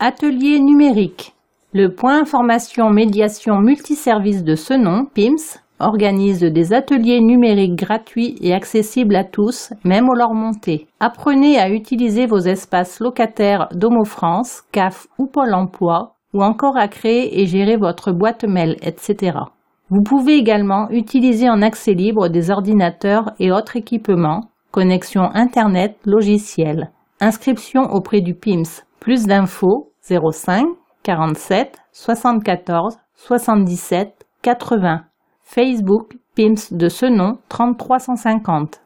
Atelier 0.00 0.60
numérique. 0.60 1.34
Le 1.72 1.92
point 1.92 2.20
information 2.20 2.88
médiation 2.88 3.58
multiservice 3.58 4.44
de 4.44 4.54
ce 4.54 4.72
nom, 4.72 5.06
PIMS, 5.12 5.58
organise 5.80 6.38
des 6.38 6.72
ateliers 6.72 7.20
numériques 7.20 7.74
gratuits 7.74 8.36
et 8.40 8.54
accessibles 8.54 9.16
à 9.16 9.24
tous, 9.24 9.72
même 9.82 10.08
au 10.08 10.14
leur 10.14 10.34
montée. 10.34 10.86
Apprenez 11.00 11.58
à 11.58 11.68
utiliser 11.68 12.26
vos 12.26 12.38
espaces 12.38 13.00
locataires 13.00 13.66
d'Homo 13.74 14.04
France, 14.04 14.62
CAF 14.70 15.08
ou 15.18 15.26
Pôle 15.26 15.52
emploi, 15.52 16.14
ou 16.32 16.44
encore 16.44 16.76
à 16.76 16.86
créer 16.86 17.40
et 17.40 17.46
gérer 17.46 17.76
votre 17.76 18.12
boîte 18.12 18.44
mail, 18.44 18.76
etc. 18.82 19.36
Vous 19.90 20.02
pouvez 20.04 20.36
également 20.36 20.88
utiliser 20.90 21.50
en 21.50 21.60
accès 21.60 21.94
libre 21.94 22.28
des 22.28 22.52
ordinateurs 22.52 23.32
et 23.40 23.50
autres 23.50 23.74
équipements, 23.74 24.44
connexion 24.70 25.28
Internet, 25.34 25.96
logiciel. 26.04 26.92
Inscription 27.20 27.82
auprès 27.90 28.20
du 28.20 28.34
PIMS. 28.34 28.84
Plus 29.00 29.26
d'infos 29.26 29.87
05 30.08 30.66
47 31.02 31.76
74 31.92 32.96
77 33.14 34.26
80. 34.42 35.04
Facebook 35.42 36.14
PIMS 36.34 36.72
de 36.72 36.88
ce 36.88 37.06
nom 37.06 37.38
3350. 37.48 38.80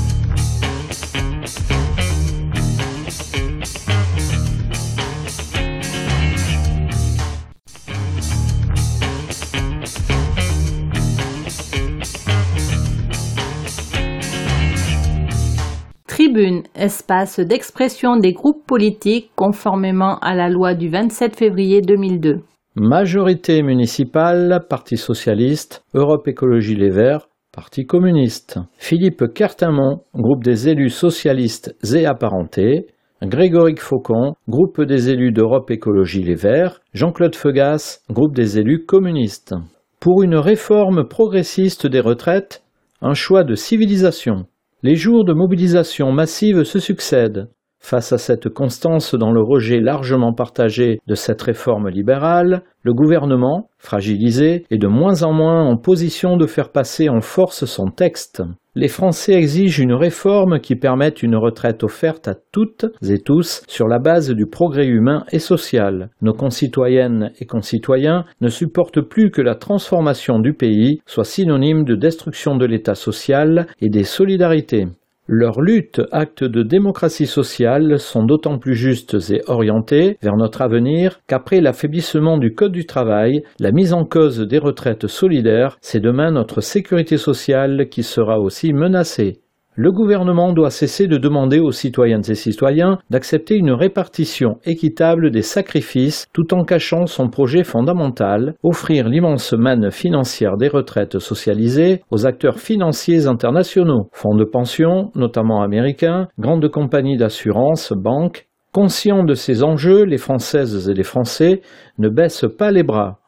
Tribune, 16.31 16.63
espace 16.77 17.41
d'expression 17.41 18.17
des 18.17 18.33
groupes 18.33 18.65
politiques 18.65 19.33
conformément 19.35 20.17
à 20.21 20.37
la 20.37 20.49
loi 20.49 20.75
du 20.75 20.89
27 20.89 21.35
février 21.35 21.81
2002. 21.81 22.43
Majorité 22.77 23.65
municipale, 23.65 24.61
Parti 24.69 24.97
socialiste, 24.97 25.83
Europe 25.93 26.29
Écologie 26.29 26.77
Les 26.77 26.91
Verts, 26.91 27.29
Parti 27.53 27.85
communiste. 27.85 28.61
Philippe 28.79 29.25
Cartamont, 29.35 30.03
groupe 30.15 30.45
des 30.45 30.69
élus 30.69 30.91
socialistes 30.91 31.75
et 31.93 32.07
apparentés. 32.07 32.87
Grégory 33.25 33.75
Faucon, 33.77 34.35
groupe 34.49 34.83
des 34.83 35.11
élus 35.11 35.33
d'Europe 35.33 35.73
Écologie 35.73 36.23
Les 36.23 36.37
Verts. 36.37 36.81
Jean-Claude 36.95 37.35
Feugas, 37.35 38.03
groupe 38.09 38.37
des 38.37 38.57
élus 38.57 38.85
communistes. 38.85 39.57
Pour 39.99 40.23
une 40.23 40.37
réforme 40.37 41.09
progressiste 41.09 41.89
des 41.89 42.01
retraites, 42.01 42.63
un 43.03 43.15
choix 43.15 43.43
de 43.43 43.57
civilisation. 43.57 44.47
Les 44.83 44.95
jours 44.95 45.27
de 45.27 45.35
mobilisation 45.35 46.11
massive 46.11 46.65
se 46.65 46.79
succèdent. 46.79 47.51
Face 47.81 48.15
à 48.15 48.19
cette 48.19 48.49
constance 48.49 49.15
dans 49.15 49.31
le 49.31 49.43
rejet 49.43 49.79
largement 49.79 50.33
partagé 50.33 51.01
de 51.07 51.15
cette 51.15 51.43
réforme 51.43 51.91
libérale, 51.91 52.63
le 52.83 52.95
gouvernement, 52.95 53.69
fragilisé, 53.77 54.65
est 54.71 54.79
de 54.79 54.87
moins 54.87 55.23
en 55.23 55.35
moins 55.35 55.65
en 55.65 55.77
position 55.77 56.39
de 56.39 56.47
faire 56.47 56.73
passer 56.73 57.11
en 57.11 57.21
force 57.21 57.67
son 57.67 57.91
texte. 57.91 58.43
Les 58.81 58.89
Français 58.89 59.35
exigent 59.35 59.83
une 59.83 59.93
réforme 59.93 60.59
qui 60.59 60.75
permette 60.75 61.23
une 61.23 61.37
retraite 61.37 61.85
offerte 61.85 62.29
à 62.29 62.35
toutes 62.35 62.87
et 63.07 63.19
tous 63.19 63.63
sur 63.69 63.89
la 63.89 63.99
base 63.99 64.31
du 64.31 64.47
progrès 64.47 64.87
humain 64.87 65.27
et 65.33 65.39
social. 65.39 66.09
Nos 66.23 66.33
concitoyennes 66.33 67.31
et 67.41 67.45
concitoyens 67.45 68.25
ne 68.41 68.49
supportent 68.49 69.03
plus 69.03 69.31
que 69.31 69.43
la 69.43 69.55
transformation 69.55 70.39
du 70.39 70.55
pays 70.55 71.03
soit 71.05 71.25
synonyme 71.25 71.85
de 71.85 71.95
destruction 71.95 72.57
de 72.57 72.65
l'État 72.65 72.95
social 72.95 73.67
et 73.83 73.91
des 73.91 74.05
solidarités. 74.05 74.87
Leurs 75.33 75.61
luttes, 75.61 76.03
actes 76.11 76.43
de 76.43 76.65
démocratie 76.65 77.29
sociale, 77.29 78.01
sont 78.01 78.25
d'autant 78.25 78.59
plus 78.59 78.75
justes 78.75 79.17
et 79.31 79.43
orientées 79.47 80.19
vers 80.23 80.37
notre 80.37 80.61
avenir 80.61 81.21
qu'après 81.29 81.61
l'affaiblissement 81.61 82.37
du 82.37 82.53
Code 82.53 82.73
du 82.73 82.85
travail, 82.85 83.45
la 83.61 83.71
mise 83.71 83.93
en 83.93 84.05
cause 84.05 84.41
des 84.41 84.59
retraites 84.59 85.07
solidaires, 85.07 85.79
c'est 85.83 86.01
demain 86.01 86.33
notre 86.33 86.61
sécurité 86.61 87.17
sociale 87.17 87.89
qui 87.89 88.03
sera 88.03 88.41
aussi 88.41 88.73
menacée. 88.73 89.41
Le 89.83 89.93
gouvernement 89.93 90.53
doit 90.53 90.69
cesser 90.69 91.07
de 91.07 91.17
demander 91.17 91.59
aux 91.59 91.73
citoyennes 91.73 92.29
et 92.29 92.35
citoyens 92.35 92.99
d'accepter 93.09 93.57
une 93.57 93.73
répartition 93.73 94.59
équitable 94.67 95.31
des 95.31 95.41
sacrifices 95.41 96.27
tout 96.35 96.53
en 96.53 96.65
cachant 96.65 97.07
son 97.07 97.31
projet 97.31 97.65
fondamental, 97.65 98.57
offrir 98.63 99.09
l'immense 99.09 99.55
manne 99.55 99.91
financière 99.91 100.59
des 100.59 100.69
retraites 100.69 101.19
socialisées 101.19 102.03
aux 102.11 102.27
acteurs 102.27 102.59
financiers 102.59 103.27
internationaux, 103.27 104.11
fonds 104.13 104.37
de 104.37 104.45
pension, 104.45 105.13
notamment 105.15 105.63
américains, 105.63 106.29
grandes 106.39 106.69
compagnies 106.69 107.17
d'assurance, 107.17 107.95
banques. 107.97 108.49
Conscients 108.73 109.25
de 109.25 109.33
ces 109.33 109.65
enjeux, 109.65 110.05
les 110.05 110.19
Françaises 110.19 110.91
et 110.91 110.95
les 110.95 111.05
Français 111.05 111.63
ne 111.97 112.11
baissent 112.11 112.45
pas 112.59 112.71
les 112.71 112.83
bras. 112.83 113.21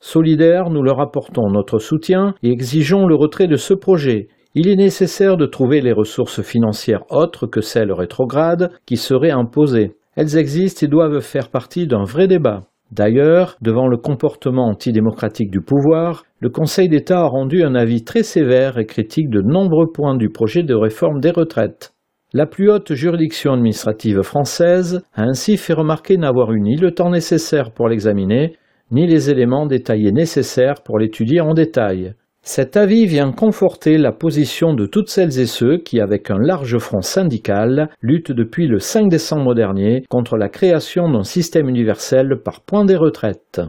Solidaires, 0.00 0.70
nous 0.70 0.82
leur 0.82 1.00
apportons 1.00 1.48
notre 1.50 1.78
soutien 1.78 2.34
et 2.42 2.50
exigeons 2.50 3.06
le 3.06 3.14
retrait 3.14 3.46
de 3.46 3.54
ce 3.54 3.74
projet. 3.74 4.26
Il 4.54 4.66
est 4.66 4.76
nécessaire 4.76 5.36
de 5.36 5.46
trouver 5.46 5.80
les 5.80 5.92
ressources 5.92 6.42
financières 6.42 7.04
autres 7.10 7.46
que 7.46 7.60
celles 7.60 7.92
rétrogrades 7.92 8.72
qui 8.84 8.96
seraient 8.96 9.30
imposées. 9.30 9.92
Elles 10.16 10.36
existent 10.36 10.84
et 10.84 10.88
doivent 10.88 11.20
faire 11.20 11.50
partie 11.50 11.86
d'un 11.86 12.02
vrai 12.02 12.26
débat. 12.26 12.62
D'ailleurs, 12.90 13.56
devant 13.62 13.86
le 13.86 13.96
comportement 13.96 14.66
antidémocratique 14.66 15.52
du 15.52 15.60
pouvoir, 15.60 16.24
le 16.40 16.50
Conseil 16.50 16.88
d'État 16.88 17.20
a 17.20 17.28
rendu 17.28 17.62
un 17.62 17.76
avis 17.76 18.02
très 18.02 18.24
sévère 18.24 18.78
et 18.78 18.86
critique 18.86 19.30
de 19.30 19.40
nombreux 19.40 19.92
points 19.92 20.16
du 20.16 20.30
projet 20.30 20.64
de 20.64 20.74
réforme 20.74 21.20
des 21.20 21.30
retraites. 21.30 21.94
La 22.32 22.46
plus 22.46 22.70
haute 22.70 22.92
juridiction 22.94 23.52
administrative 23.52 24.22
française 24.22 25.02
a 25.14 25.22
ainsi 25.22 25.56
fait 25.58 25.74
remarquer 25.74 26.16
n'avoir 26.16 26.50
eu 26.52 26.60
ni 26.60 26.76
le 26.76 26.90
temps 26.90 27.10
nécessaire 27.10 27.70
pour 27.70 27.88
l'examiner, 27.88 28.56
ni 28.90 29.06
les 29.06 29.30
éléments 29.30 29.66
détaillés 29.66 30.10
nécessaires 30.10 30.82
pour 30.82 30.98
l'étudier 30.98 31.40
en 31.40 31.54
détail. 31.54 32.14
Cet 32.42 32.76
avis 32.76 33.06
vient 33.06 33.32
conforter 33.32 33.98
la 33.98 34.12
position 34.12 34.72
de 34.72 34.86
toutes 34.86 35.10
celles 35.10 35.38
et 35.38 35.46
ceux 35.46 35.76
qui, 35.76 36.00
avec 36.00 36.30
un 36.30 36.38
large 36.38 36.78
front 36.78 37.02
syndical, 37.02 37.90
luttent 38.00 38.32
depuis 38.32 38.66
le 38.66 38.78
5 38.78 39.08
décembre 39.08 39.54
dernier 39.54 40.04
contre 40.08 40.36
la 40.36 40.48
création 40.48 41.10
d'un 41.10 41.24
système 41.24 41.68
universel 41.68 42.40
par 42.42 42.62
point 42.62 42.84
des 42.84 42.96
retraites. 42.96 43.60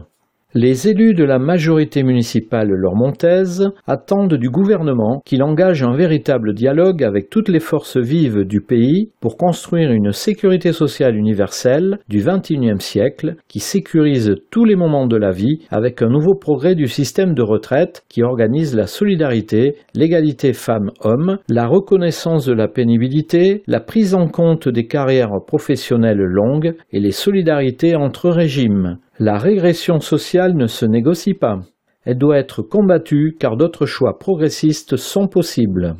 Les 0.54 0.86
élus 0.86 1.14
de 1.14 1.24
la 1.24 1.38
majorité 1.38 2.02
municipale 2.02 2.68
lormontaise 2.68 3.70
attendent 3.86 4.34
du 4.34 4.50
gouvernement 4.50 5.22
qu'il 5.24 5.42
engage 5.42 5.82
un 5.82 5.96
véritable 5.96 6.52
dialogue 6.52 7.02
avec 7.02 7.30
toutes 7.30 7.48
les 7.48 7.58
forces 7.58 7.96
vives 7.96 8.44
du 8.44 8.60
pays 8.60 9.12
pour 9.22 9.38
construire 9.38 9.92
une 9.92 10.12
sécurité 10.12 10.72
sociale 10.72 11.16
universelle 11.16 12.00
du 12.10 12.18
XXIe 12.18 12.80
siècle 12.80 13.36
qui 13.48 13.60
sécurise 13.60 14.34
tous 14.50 14.66
les 14.66 14.76
moments 14.76 15.06
de 15.06 15.16
la 15.16 15.30
vie 15.30 15.60
avec 15.70 16.02
un 16.02 16.10
nouveau 16.10 16.34
progrès 16.34 16.74
du 16.74 16.86
système 16.86 17.32
de 17.32 17.42
retraite 17.42 18.04
qui 18.10 18.22
organise 18.22 18.76
la 18.76 18.86
solidarité, 18.86 19.76
l'égalité 19.94 20.52
femmes-hommes, 20.52 21.38
la 21.48 21.66
reconnaissance 21.66 22.44
de 22.44 22.52
la 22.52 22.68
pénibilité, 22.68 23.62
la 23.66 23.80
prise 23.80 24.14
en 24.14 24.28
compte 24.28 24.68
des 24.68 24.86
carrières 24.86 25.32
professionnelles 25.46 26.20
longues 26.20 26.74
et 26.92 27.00
les 27.00 27.10
solidarités 27.10 27.96
entre 27.96 28.28
régimes. 28.28 28.98
La 29.24 29.38
régression 29.38 30.00
sociale 30.00 30.56
ne 30.56 30.66
se 30.66 30.84
négocie 30.84 31.34
pas. 31.34 31.60
Elle 32.04 32.18
doit 32.18 32.38
être 32.38 32.60
combattue 32.60 33.36
car 33.38 33.56
d'autres 33.56 33.86
choix 33.86 34.18
progressistes 34.18 34.96
sont 34.96 35.28
possibles. 35.28 35.94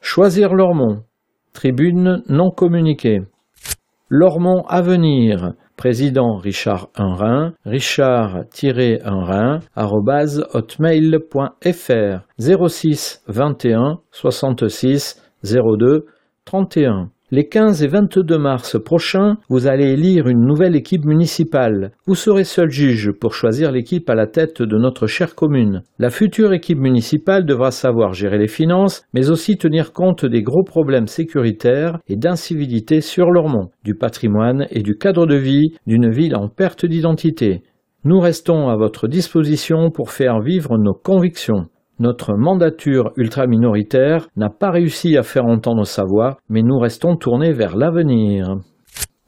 Choisir 0.00 0.54
Lormont. 0.54 1.02
Tribune 1.52 2.22
non 2.30 2.50
communiquée. 2.50 3.20
Lormont 4.08 4.64
Avenir. 4.68 5.52
Président 5.76 6.36
Richard 6.36 6.88
Unrin, 6.96 7.52
richard-unrin, 7.66 9.60
hotmail.fr 10.54 11.58
06 12.38 13.22
21 13.28 14.00
66 14.12 15.22
02 15.44 16.06
31 16.46 17.10
les 17.32 17.46
15 17.46 17.84
et 17.84 17.86
22 17.86 18.38
mars 18.38 18.76
prochains, 18.82 19.36
vous 19.48 19.68
allez 19.68 19.92
élire 19.92 20.26
une 20.26 20.44
nouvelle 20.44 20.74
équipe 20.74 21.04
municipale. 21.04 21.92
Vous 22.04 22.16
serez 22.16 22.42
seul 22.42 22.70
juge 22.70 23.12
pour 23.12 23.34
choisir 23.34 23.70
l'équipe 23.70 24.10
à 24.10 24.16
la 24.16 24.26
tête 24.26 24.62
de 24.62 24.76
notre 24.76 25.06
chère 25.06 25.36
commune. 25.36 25.82
La 26.00 26.10
future 26.10 26.52
équipe 26.52 26.78
municipale 26.78 27.46
devra 27.46 27.70
savoir 27.70 28.14
gérer 28.14 28.38
les 28.38 28.48
finances, 28.48 29.04
mais 29.14 29.30
aussi 29.30 29.56
tenir 29.56 29.92
compte 29.92 30.26
des 30.26 30.42
gros 30.42 30.64
problèmes 30.64 31.06
sécuritaires 31.06 31.98
et 32.08 32.16
d'incivilité 32.16 33.00
sur 33.00 33.30
Lormont, 33.30 33.70
du 33.84 33.94
patrimoine 33.94 34.66
et 34.70 34.82
du 34.82 34.96
cadre 34.96 35.26
de 35.26 35.36
vie 35.36 35.74
d'une 35.86 36.10
ville 36.10 36.34
en 36.34 36.48
perte 36.48 36.84
d'identité. 36.84 37.62
Nous 38.02 38.18
restons 38.18 38.68
à 38.68 38.76
votre 38.76 39.06
disposition 39.06 39.90
pour 39.90 40.10
faire 40.10 40.40
vivre 40.40 40.78
nos 40.78 40.94
convictions. 40.94 41.66
Notre 42.00 42.34
mandature 42.34 43.12
ultra-minoritaire 43.18 44.26
n'a 44.34 44.48
pas 44.48 44.70
réussi 44.70 45.18
à 45.18 45.22
faire 45.22 45.44
entendre 45.44 45.84
sa 45.84 46.02
voix, 46.02 46.38
mais 46.48 46.62
nous 46.62 46.78
restons 46.78 47.16
tournés 47.16 47.52
vers 47.52 47.76
l'avenir. 47.76 48.56